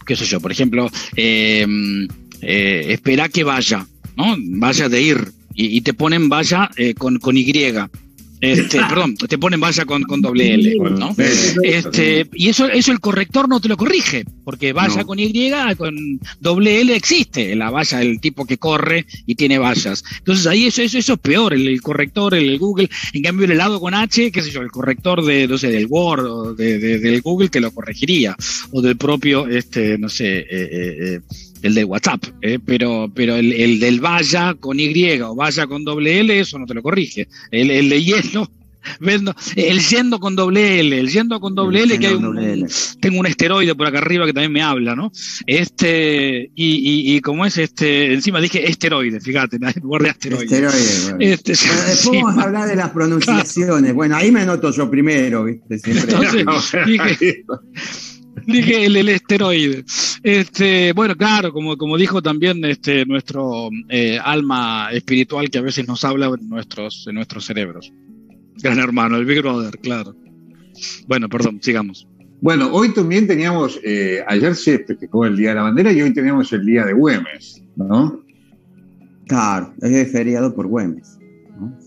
[0.07, 1.67] qué sé yo, por ejemplo, eh,
[2.41, 3.85] eh, espera que vaya,
[4.15, 4.35] ¿no?
[4.39, 5.31] Vaya de ir.
[5.57, 7.51] Y, y te ponen vaya eh, con, con Y.
[8.39, 11.15] Este, perdón, te ponen vaya con, con doble L, ¿no?
[11.63, 15.07] Este, y eso, eso el corrector no te lo corrige, porque valla No.
[15.07, 15.95] con Y, con
[16.39, 20.03] doble L existe, la valla, el tipo que corre y tiene vallas.
[20.19, 23.45] Entonces ahí eso, eso, eso es peor, el, el corrector, el, el Google, en cambio
[23.45, 26.53] el helado con H, qué sé yo, el corrector de, no sé, del Word o
[26.53, 28.35] de, de- del Google te lo corregiría,
[28.71, 31.19] o del propio, este, no sé, eh, eh, eh,
[31.61, 35.83] el de WhatsApp, eh, pero, pero el, el del valla con Y o valla con
[35.83, 37.27] doble L, eso no te lo corrige.
[37.51, 38.49] El, el de hielo,
[38.99, 42.67] vendo, el yendo con doble L, el yendo con doble L, que hay un, L.
[42.99, 45.11] tengo un esteroide por acá arriba que también me habla, ¿no?
[45.45, 50.45] Este, y, y, y como es este, encima dije esteroide, fíjate, en lugar de asteroide.
[50.45, 51.17] Esteroide, bueno.
[51.19, 53.93] Este, Bueno, después sí, vamos a hablar de las pronunciaciones.
[53.93, 55.79] Bueno, ahí me noto yo primero, ¿viste?
[55.79, 56.39] Siempre.
[56.39, 57.43] Entonces, dije,
[58.47, 59.83] dije el, el esteroide.
[60.23, 65.87] Este, bueno, claro, como, como dijo también este, nuestro eh, alma espiritual que a veces
[65.87, 67.91] nos habla en nuestros, en nuestros cerebros.
[68.61, 70.15] Gran hermano, el Big Brother, claro.
[71.07, 72.07] Bueno, perdón, sigamos.
[72.41, 76.13] Bueno, hoy también teníamos, eh, ayer se festejó el Día de la Bandera y hoy
[76.13, 78.23] teníamos el Día de Güemes, ¿no?
[79.27, 81.17] Claro, es feriado por Güemes.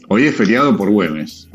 [0.08, 1.48] Hoy es feriado por Güemes.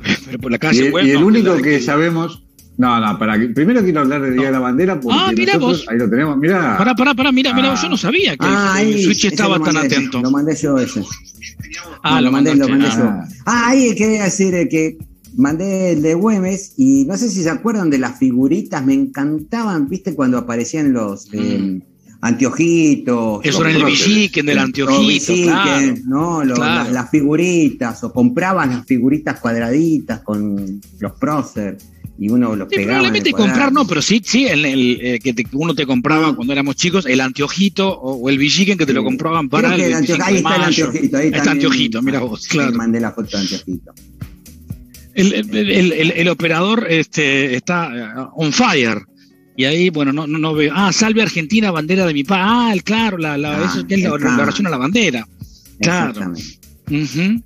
[0.26, 2.44] Pero por la Y, el- y bueno, el único que sabemos,
[2.80, 5.54] no, no, para que, primero quiero hablar del Día de la Bandera porque Ah, mira
[5.54, 5.88] nosotros, vos.
[5.88, 6.78] ahí lo tenemos, mira.
[6.78, 7.78] Pará, pará, pará, mira, mira, Ah.
[7.82, 9.04] yo no sabía que Ah, el ahí.
[9.04, 10.20] Switch estaba lo tan mandé, atento.
[10.22, 11.02] Lo mandé yo ese.
[12.02, 12.96] Ah, lo mandé, lo mandé Ah.
[13.26, 13.32] yo.
[13.46, 14.96] Ah, ahí quería decir eh, que
[15.36, 19.88] mandé el de Güemes y no sé si se acuerdan de las figuritas, me encantaban,
[19.88, 21.80] viste, cuando aparecían los eh,
[22.22, 23.40] anteojitos.
[23.44, 24.06] Eso era el próceres.
[24.06, 25.94] Villiquen del anteojito, claro.
[26.06, 26.44] ¿no?
[26.44, 26.90] Lo- Claro.
[26.90, 31.76] las figuritas, o comprabas las figuritas cuadraditas con los prócer
[32.20, 32.98] y uno los Sí, pegaba.
[32.98, 35.86] en el probablemente comprar no, pero sí, sí, el, el, eh, que te- uno te
[35.86, 39.74] compraba cuando éramos chicos, el anteojito o, o el Villiquen que te lo compraban para
[39.74, 41.16] el el anteo- 25 ahí está el anteojito.
[41.16, 42.72] Ahí está también- anteojito, mira vos, Sí, claro.
[42.74, 43.92] mandé la foto de anteojito.
[45.14, 47.90] El, el- el- el- el operador este, está
[48.22, 48.98] eh, on fire.
[49.56, 50.72] Y ahí, bueno, no, no, no veo.
[50.74, 52.42] Ah, salve Argentina, bandera de mi país.
[52.46, 55.26] Ah, el, claro, la, la, Ah, eso es la, el la relación a la bandera.
[55.80, 56.10] Claro.
[56.10, 56.58] Exactamente.
[56.90, 57.42] Ujú.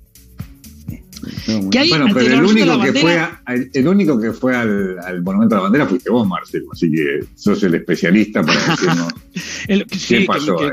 [1.71, 1.89] ¿Qué hay?
[1.89, 5.21] Bueno, pero el único, que fue, bandera- a- el, el único que fue al, al
[5.23, 6.65] Monumento a la Bandera fuiste vos, Marcelo.
[6.71, 9.13] Así que sos el especialista para decirnos.
[9.67, 10.71] El- sí, que- pasó que,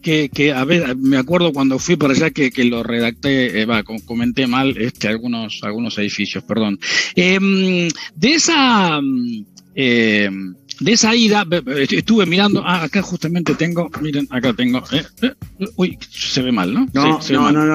[0.00, 3.66] que- que, a ver, me acuerdo cuando fui para allá que, que lo redacté, eh,
[3.66, 6.78] va, com- comenté mal este, algunos, algunos edificios, perdón.
[7.16, 9.44] Em, de esa mm,
[9.74, 14.82] em, de esa ida, ve- ve- estuve mirando, ah, acá justamente tengo, miren, acá tengo,
[14.92, 15.32] eh, eh,
[15.76, 16.88] uy, se ve mal, ¿no?
[16.92, 17.74] No, Sí, se no, no, no,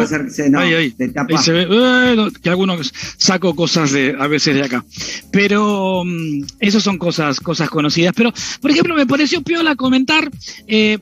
[0.50, 0.92] no, Ahí, ahí.
[0.92, 1.28] te tapa.
[1.38, 4.86] Ahí se ve, que algunos saco cosas de, a veces de acá.
[5.32, 8.14] Pero mm, esas son cosas, cosas conocidas.
[8.16, 8.32] Pero,
[8.62, 10.30] por ejemplo, me pareció piola comentar,
[10.68, 11.00] eh,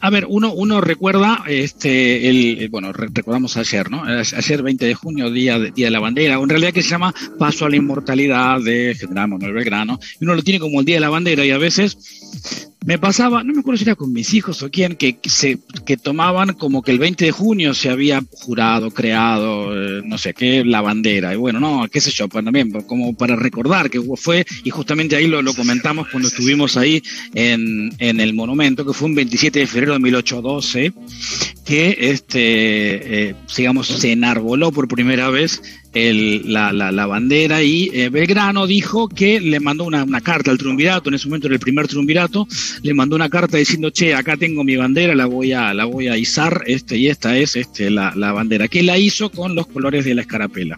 [0.00, 4.02] a ver, uno, uno recuerda, este, el, eh, bueno, re- recordamos ayer, ¿no?
[4.04, 7.14] Ayer 20 de junio, día de, día de la bandera, en realidad que se llama
[7.38, 10.96] Paso a la Inmortalidad de General Manuel Belgrano, y uno lo tiene como el Día
[10.96, 14.32] de la Bandera, y a veces me pasaba, no me acuerdo si era con mis
[14.32, 18.22] hijos o quién, que, se, que tomaban como que el 20 de junio se había
[18.30, 21.34] jurado, creado, eh, no sé qué, la bandera.
[21.34, 25.16] Y bueno, no, qué sé yo, pues también como para recordar que fue, y justamente
[25.16, 27.02] ahí lo, lo comentamos cuando estuvimos ahí
[27.34, 30.92] en, en el monumento, que fue un 27 de febrero de 1812,
[31.64, 35.62] que este, eh, digamos, se enarboló por primera vez
[35.92, 41.16] la, la, bandera y eh, Belgrano dijo que le mandó una, carta al triunvirato, en
[41.16, 42.46] ese momento era el primer triunvirato,
[42.82, 46.06] le mandó una carta diciendo, che, acá tengo mi bandera, la voy a, la voy
[46.08, 50.04] a izar, este, y esta es este, la, bandera, que la hizo con los colores
[50.04, 50.76] de la escarapela.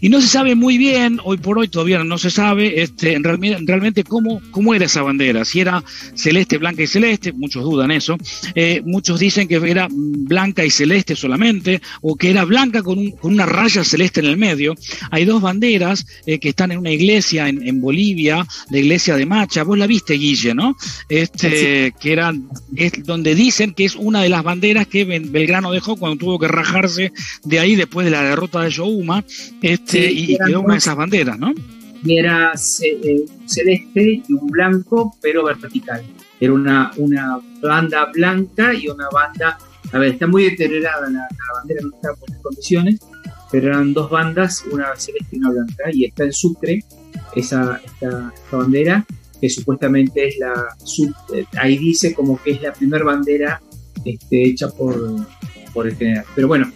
[0.00, 3.24] Y no se sabe muy bien, hoy por hoy todavía no se sabe este, en
[3.24, 5.82] realmente cómo, cómo era esa bandera, si era
[6.14, 8.16] celeste, blanca y celeste, muchos dudan eso,
[8.54, 13.32] eh, muchos dicen que era blanca y celeste solamente, o que era blanca con, con
[13.32, 14.43] una raya celeste en el medio.
[15.10, 19.64] Hay dos banderas eh, que están en una iglesia en, Bolivia, la iglesia de Macha.
[19.64, 20.76] Vos la viste, Guille, ¿no?
[21.08, 25.96] Este, que eran, es donde dicen que es una de las banderas que Belgrano dejó
[25.96, 27.12] cuando tuvo que rajarse
[27.44, 29.24] de ahí después de la derrota de Yohuma,
[29.62, 31.52] este, y, quedó una de esas banderas, ¿no?
[32.06, 36.02] Era eh, un celeste y un blanco, pero vertical.
[36.38, 39.58] Era una, una banda blanca y una banda
[39.94, 43.00] a ver, está muy deteriorada la, bandera, no está por las condiciones,
[43.54, 46.84] pero eran dos bandas, una celeste y una blanca, y está en Sucre,
[47.36, 49.06] esa, esta, bandera,
[49.40, 50.74] que supuestamente es la,
[51.32, 53.62] eh, ahí dice como que es la primera bandera
[54.04, 55.24] este, hecha por,
[55.72, 56.24] por el general.
[56.34, 56.72] Pero bueno,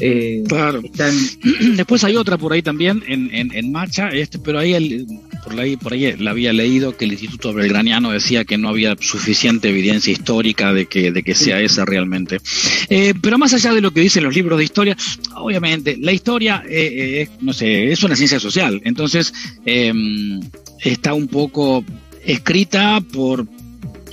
[0.00, 0.82] eh, claro.
[1.76, 5.06] Después hay otra por ahí también en, en, marcha, este, pero ahí
[5.44, 8.96] por ahí por ahí la había leído que el Instituto Belgraniano decía que no había
[8.98, 12.40] suficiente evidencia histórica de que, de que sea esa realmente.
[12.88, 14.96] Eh, pero más allá de lo que dicen los libros de historia,
[15.36, 19.32] obviamente la historia, eh, no sé, es una ciencia social, entonces
[19.64, 20.40] em,
[20.80, 21.84] está un poco
[22.24, 23.46] escrita por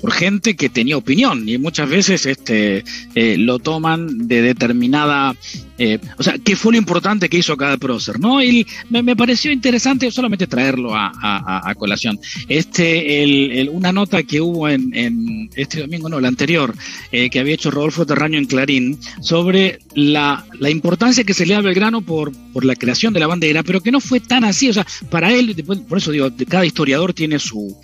[0.02, 2.84] por gente que tenía opinión y muchas veces este
[3.14, 5.36] eh, lo toman de determinada
[5.78, 9.52] eh, o sea qué fue lo importante que hizo cada prócer no y me, pareció
[9.52, 12.20] interesante solamente traerlo a, colación.
[12.48, 16.74] Este el, una nota que hubo en, este domingo no la anterior
[17.12, 21.54] eh, que había hecho Rodolfo Terraño en Clarín sobre la, la importancia que se le
[21.54, 24.44] da a Belgrano por por la creación de la bandera pero que no fue tan
[24.44, 25.56] así o sea para él
[25.88, 27.78] por eso digo cada historiador tiene su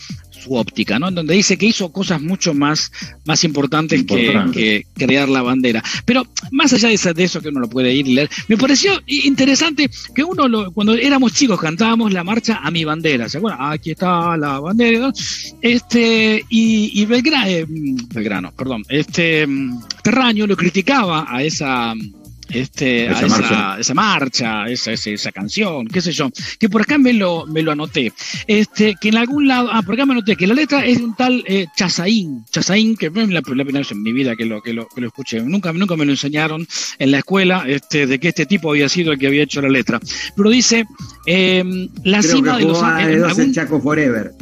[0.55, 1.09] óptica, ¿no?
[1.09, 2.91] En donde dice que hizo cosas mucho más,
[3.25, 5.83] más importantes que, crear la bandera.
[6.05, 9.89] Pero más allá de, eso que uno lo puede ir y leer, me pareció interesante
[10.13, 13.29] que uno, lo, cuando éramos chicos, cantábamos la marcha a mi bandera.
[13.29, 13.71] ¿Se acuerdan?
[13.71, 15.11] Aquí está la bandera.
[15.61, 19.47] Este, y, y Belgrano, eh, Belgrano, perdón, este,
[20.03, 21.93] Terraño lo criticaba a esa
[22.49, 23.79] este, esa, marcha.
[23.79, 26.29] esa marcha, esa, esa, canción, qué sé yo,
[26.59, 28.13] que por acá me lo, me lo anoté.
[28.47, 31.03] Este, que en algún lado, ah, por acá me anoté que la letra es de
[31.03, 34.61] un tal eh, Chazaín, Chazaín, que es la, primera vez en mi vida que lo,
[34.61, 36.67] que lo, que lo escuché, nunca, nunca me lo enseñaron
[36.99, 39.69] en la escuela, este, de que este tipo había sido el que había hecho la
[39.69, 39.99] letra.
[40.35, 40.85] Pero dice,
[41.25, 41.63] eh,
[42.03, 43.51] la cima de los Ángeles.
[43.53, 44.33] Chaco Forever.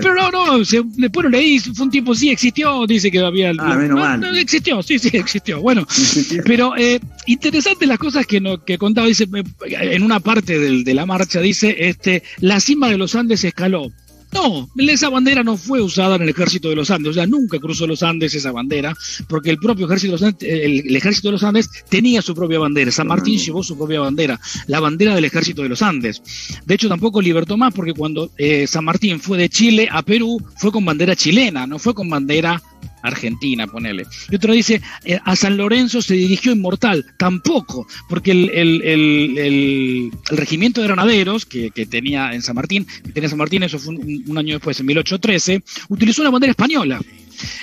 [0.00, 3.52] Pero no, no, después lo leí, fue un tiempo, sí, existió, dice que había...
[3.58, 4.20] Ah, menos mal.
[4.20, 5.60] No, existió, sí, sí, existió.
[5.60, 5.86] Bueno,
[6.46, 9.28] pero eh, interesante las cosas que, no, que contaba, dice,
[9.66, 13.92] en una parte del, de la marcha, dice, este, la cima de los Andes escaló.
[14.34, 17.60] No, esa bandera no fue usada en el ejército de los Andes, o sea, nunca
[17.60, 18.94] cruzó los Andes esa bandera,
[19.28, 22.58] porque el propio ejército de los Andes, el, ejército de los Andes tenía su propia
[22.58, 26.20] bandera, San Martín llevó su propia bandera, la bandera del ejército de los Andes.
[26.66, 30.42] De hecho, tampoco libertó más, porque cuando eh, San Martín fue de Chile a Perú,
[30.56, 32.60] fue con bandera chilena, no fue con bandera
[33.02, 34.04] Argentina, ponele.
[34.30, 37.04] Y otro dice, eh, a San Lorenzo se dirigió inmortal.
[37.16, 38.50] Tampoco, porque el,
[38.82, 43.94] el, regimiento de granaderos que, tenía en San Martín, que tenía San Martín, eso fue
[43.94, 47.00] un, año después, en 1813, utilizó una bandera española.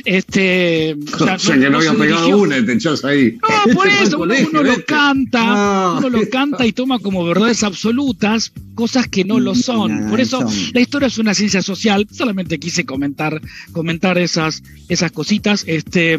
[0.05, 3.37] Este, o sea, no, que no, había pegado una, te echás ahí.
[3.41, 9.07] No, por eso uno, lo canta, uno lo canta y toma como verdades absolutas cosas
[9.07, 10.09] que no lo son.
[10.09, 10.43] Por eso
[10.73, 12.07] la historia es una ciencia social.
[12.11, 13.41] Solamente quise comentar,
[13.71, 15.63] comentar esas, esas cositas.
[15.67, 16.17] Este,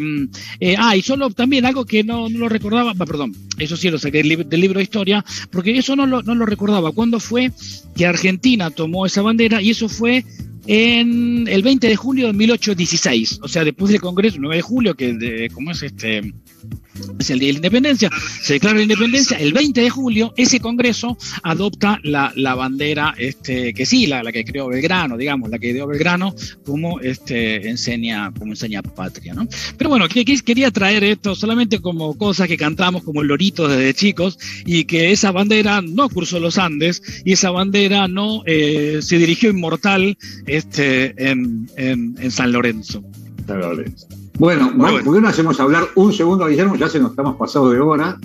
[0.59, 3.99] eh, ah, y solo también algo que no, no lo recordaba, perdón, eso sí lo
[3.99, 6.91] saqué del, del, libro de historia, porque eso no lo, no lo recordaba.
[6.91, 7.51] ¿Cuándo fue
[7.95, 9.61] que Argentina tomó esa bandera?
[9.61, 10.25] Y eso fue
[10.65, 14.95] en el 20 de julio de 1816, o sea, después del Congreso, 9 de julio,
[14.95, 16.33] que de, ¿cómo es este?
[17.19, 18.09] Es el Día de la Independencia,
[18.41, 23.73] se declara la independencia, el 20 de julio ese Congreso adopta la, la bandera, este,
[23.73, 26.35] que sí, la, la, que creó Belgrano, digamos, la que creó Belgrano,
[26.65, 29.47] como este, enseña, como enseña patria, ¿no?
[29.77, 34.37] Pero bueno, que, quería traer esto solamente como cosas que cantamos como loritos desde chicos,
[34.65, 39.49] y que esa bandera no cruzó los Andes, y esa bandera no eh, se dirigió
[39.49, 43.03] inmortal este, en, en, en San Lorenzo.
[43.47, 44.22] San Lorenzo.
[44.39, 46.75] Bueno, bueno, ¿por qué no hacemos hablar un segundo a Guillermo?
[46.75, 48.17] Ya se nos estamos pasado de hora.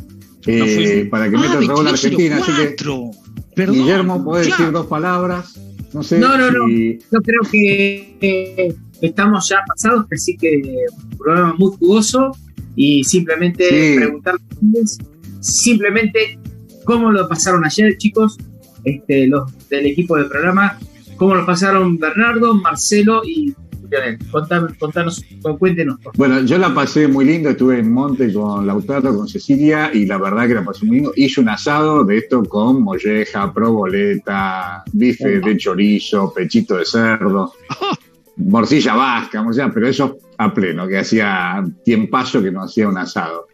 [0.47, 2.39] Eh, para que ah, meta el la Argentina.
[2.39, 5.59] Así que, Guillermo, ¿puede decir dos palabras?
[5.93, 6.19] No sé.
[6.19, 6.69] No, no, no.
[6.69, 10.63] Yo creo que estamos ya pasados, así que
[11.11, 12.33] un programa muy jugoso
[12.75, 14.99] y simplemente preguntarles
[15.41, 16.39] simplemente
[16.85, 18.39] cómo lo pasaron ayer, chicos,
[18.85, 20.79] este, los del equipo del programa,
[21.17, 23.55] cómo lo pasaron Bernardo, Marcelo y
[23.91, 24.19] Lionel.
[24.31, 25.25] Contanos, contanos,
[25.59, 26.01] cuéntenos.
[26.01, 30.07] Por bueno, yo la pasé muy lindo, estuve en Monte con Lautaro, con Cecilia, y
[30.07, 31.13] la verdad que la pasé muy lindo.
[31.17, 37.53] Hice un asado de esto con molleja, proboleta, bife de chorizo, pechito de cerdo,
[38.37, 42.99] morcilla vasca, o sea, pero eso a pleno, que hacía tiempazo que no hacía un
[42.99, 43.49] asado.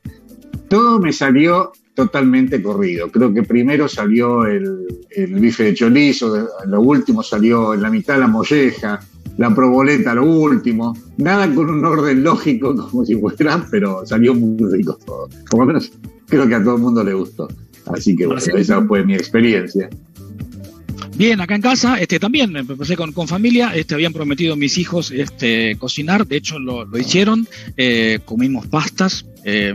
[0.68, 3.10] Todo me salió totalmente corrido.
[3.10, 8.18] Creo que primero salió el, el bife de chorizo, lo último salió en la mitad
[8.18, 9.00] la molleja,
[9.36, 10.96] la proboleta lo último.
[11.16, 15.28] Nada con un orden lógico como si fuera, pero salió muy rico todo.
[15.50, 15.92] Por lo menos
[16.28, 17.48] creo que a todo el mundo le gustó.
[17.86, 19.88] Así que bueno, esa fue mi experiencia.
[21.16, 24.78] Bien, acá en casa este, también me pasé con, con, familia, este, habían prometido mis
[24.78, 29.72] hijos este, cocinar, de hecho lo, lo hicieron, eh, comimos pastas, eh,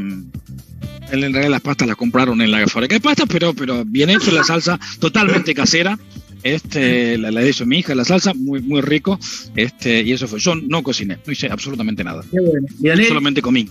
[1.11, 4.31] en realidad las pastas las compraron en la fábrica de pastas, pero, pero bien hecho,
[4.31, 5.97] la salsa totalmente casera.
[6.43, 9.19] Este, la, la hizo mi hija, la salsa, muy, muy rico.
[9.55, 10.39] Este, y eso fue.
[10.39, 12.23] Yo no cociné, no hice absolutamente nada.
[12.31, 13.03] Bueno.
[13.07, 13.69] Solamente comí.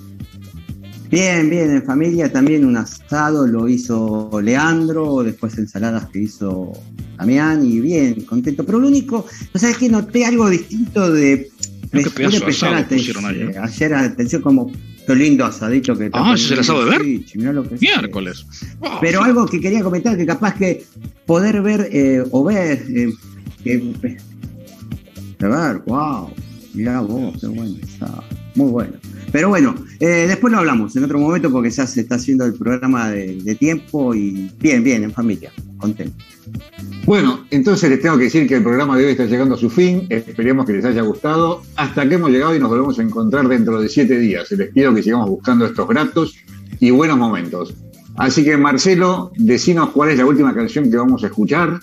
[1.10, 6.72] Bien, bien, en familia también un asado lo hizo Leandro, después ensaladas que hizo
[7.16, 8.64] Damián y bien, contento.
[8.64, 11.50] Pero lo único, ¿no sabes que noté algo distinto de...
[11.90, 13.58] ¿Qué pedazo de asado pusieron ayer?
[13.58, 14.70] Ayer atención como
[15.09, 17.00] Qué lindo asadito que Ah, ese es el asado de ver.
[17.02, 17.80] Sí, mirá lo que es.
[17.80, 18.44] Miércoles.
[19.00, 20.84] Pero algo que quería comentar, que capaz que
[21.24, 23.11] poder ver eh, o ver, eh,
[23.64, 24.18] que,
[25.40, 26.30] a ver, wow,
[26.74, 28.22] mirá vos, qué bueno asado.
[28.54, 28.92] Muy bueno.
[29.33, 32.55] Pero bueno, eh, después lo hablamos en otro momento porque ya se está haciendo el
[32.55, 36.16] programa de, de tiempo y bien, bien, en familia, contento.
[37.05, 39.70] Bueno, entonces les tengo que decir que el programa de hoy está llegando a su
[39.70, 40.07] fin.
[40.09, 41.62] Esperemos que les haya gustado.
[41.76, 44.51] Hasta que hemos llegado y nos volvemos a encontrar dentro de siete días.
[44.51, 46.37] Les pido que sigamos buscando estos gratos
[46.81, 47.74] y buenos momentos.
[48.16, 51.81] Así que Marcelo, decinos cuál es la última canción que vamos a escuchar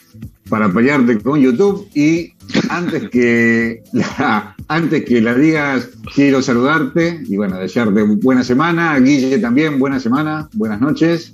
[0.50, 2.34] para apoyarte con YouTube y
[2.70, 9.38] antes que la, antes que la digas quiero saludarte y bueno desearte buena semana Guille
[9.40, 11.34] también buena semana buenas noches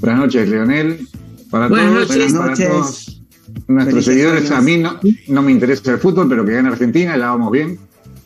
[0.00, 1.06] buenas noches Leonel
[1.50, 2.32] para Buenas todos, noches.
[2.34, 3.22] para todos
[3.66, 4.58] nuestros Felices seguidores años.
[4.58, 7.78] a mí no, no me interesa el fútbol pero que gane Argentina la vamos bien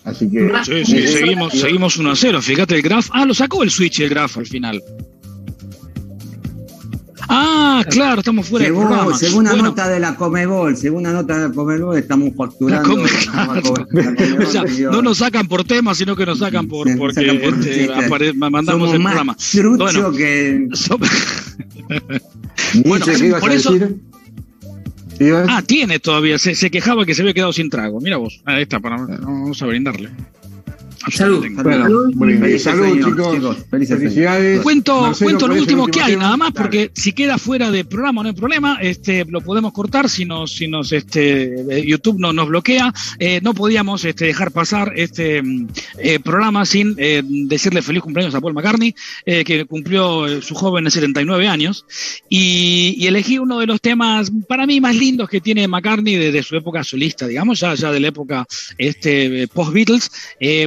[0.05, 2.43] así que Sí, sí, seguimos, seguimos 1 a 0.
[2.43, 3.09] Fíjate el graf.
[3.13, 4.83] Ah, lo sacó el switch el graf al final.
[7.29, 9.17] Ah, claro, estamos fuera del Según, programa.
[9.19, 12.89] según una Bueno, nota de la Comebol, según una nota de la Comebol, estamos facturando.
[12.89, 13.09] Come-
[13.63, 17.15] Comebol o sea, no nos sacan por tema, sino que nos sacan por Nos porque
[17.15, 19.37] sacan por- este, apare- mandamos Somos el más programa.
[19.77, 20.13] Bueno.
[20.13, 20.69] que.
[20.75, 20.99] So-
[22.85, 23.75] Bueno, ¿qué ibas por eso-.
[25.49, 26.39] Ah, tiene todavía.
[26.39, 28.01] Se, se quejaba que se había quedado sin trago.
[28.01, 28.41] Mira vos.
[28.45, 30.09] Ahí está, para, vamos a brindarle.
[31.11, 31.47] Salud.
[31.63, 32.41] Bueno, brindis.
[32.41, 33.57] Felices salud chicos, chicos.
[33.71, 36.63] Felices felicidades Cuento, Marcelo, cuento ¿cuál lo último que hay, nada más, Dale.
[36.63, 40.53] porque si queda fuera de programa no hay problema, este, lo podemos cortar si nos,
[40.53, 42.93] si nos este, eh, YouTube no nos bloquea.
[43.19, 48.35] Eh, no podíamos este, dejar pasar este mm, eh, programa sin eh, decirle feliz cumpleaños
[48.35, 48.95] a Paul McCartney,
[49.27, 51.85] eh, que cumplió eh, su joven de 79 años,
[52.29, 56.43] y, y elegí uno de los temas para mí más lindos que tiene McCartney desde
[56.43, 58.47] su época solista, digamos, ya, ya de la época
[58.79, 60.67] este, post-Beatles, eh,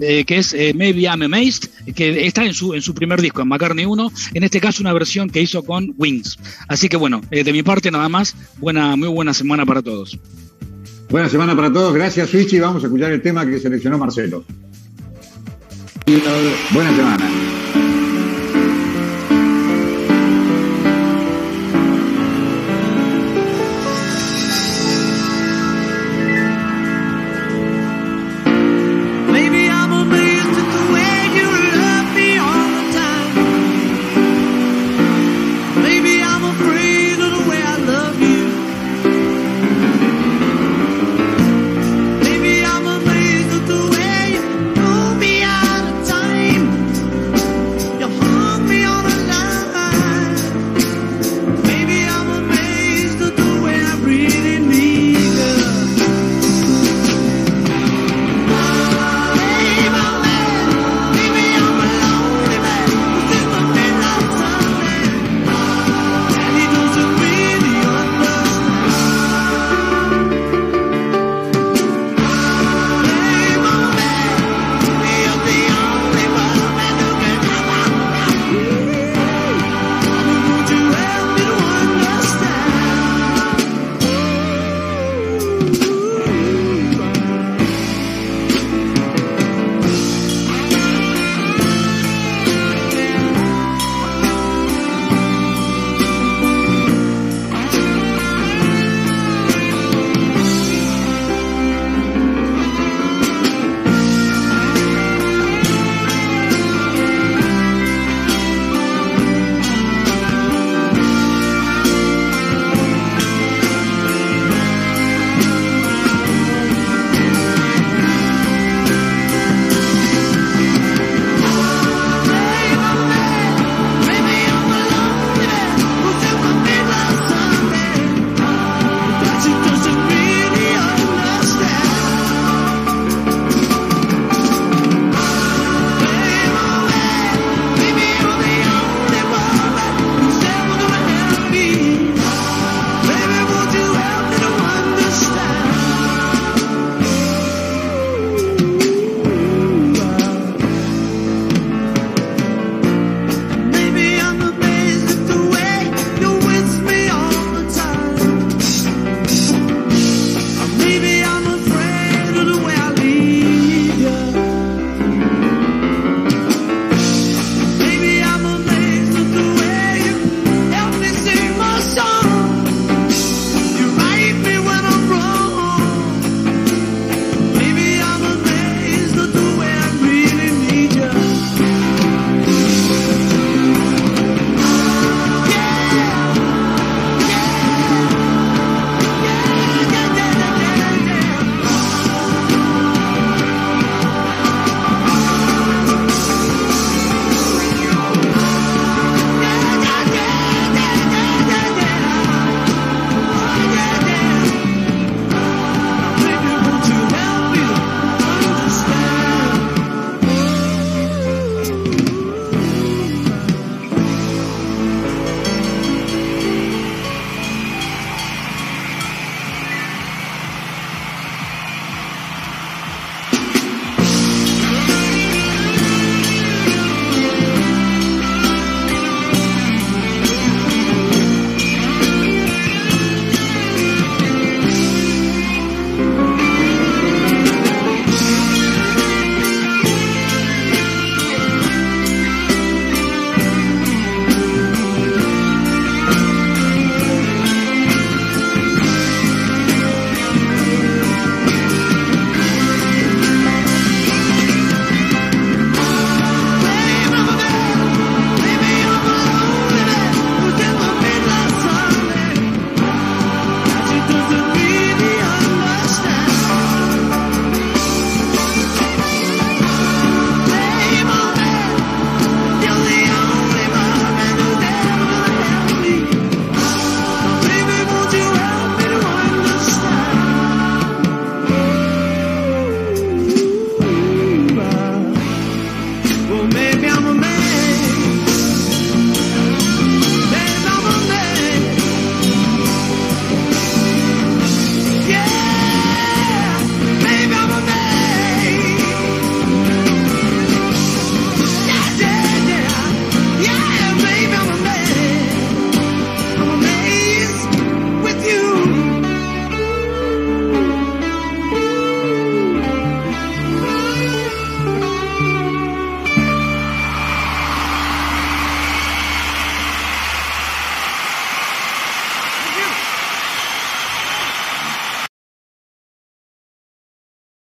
[0.00, 3.42] eh, que es eh, Maybe I'm Amazed, que está en su, en su primer disco,
[3.42, 6.38] en McCartney 1, en este caso una versión que hizo con Wings.
[6.68, 10.18] Así que bueno, eh, de mi parte nada más, buena, muy buena semana para todos.
[11.10, 14.44] Buena semana para todos, gracias Switch y vamos a escuchar el tema que seleccionó Marcelo.
[16.72, 17.87] Buena semana.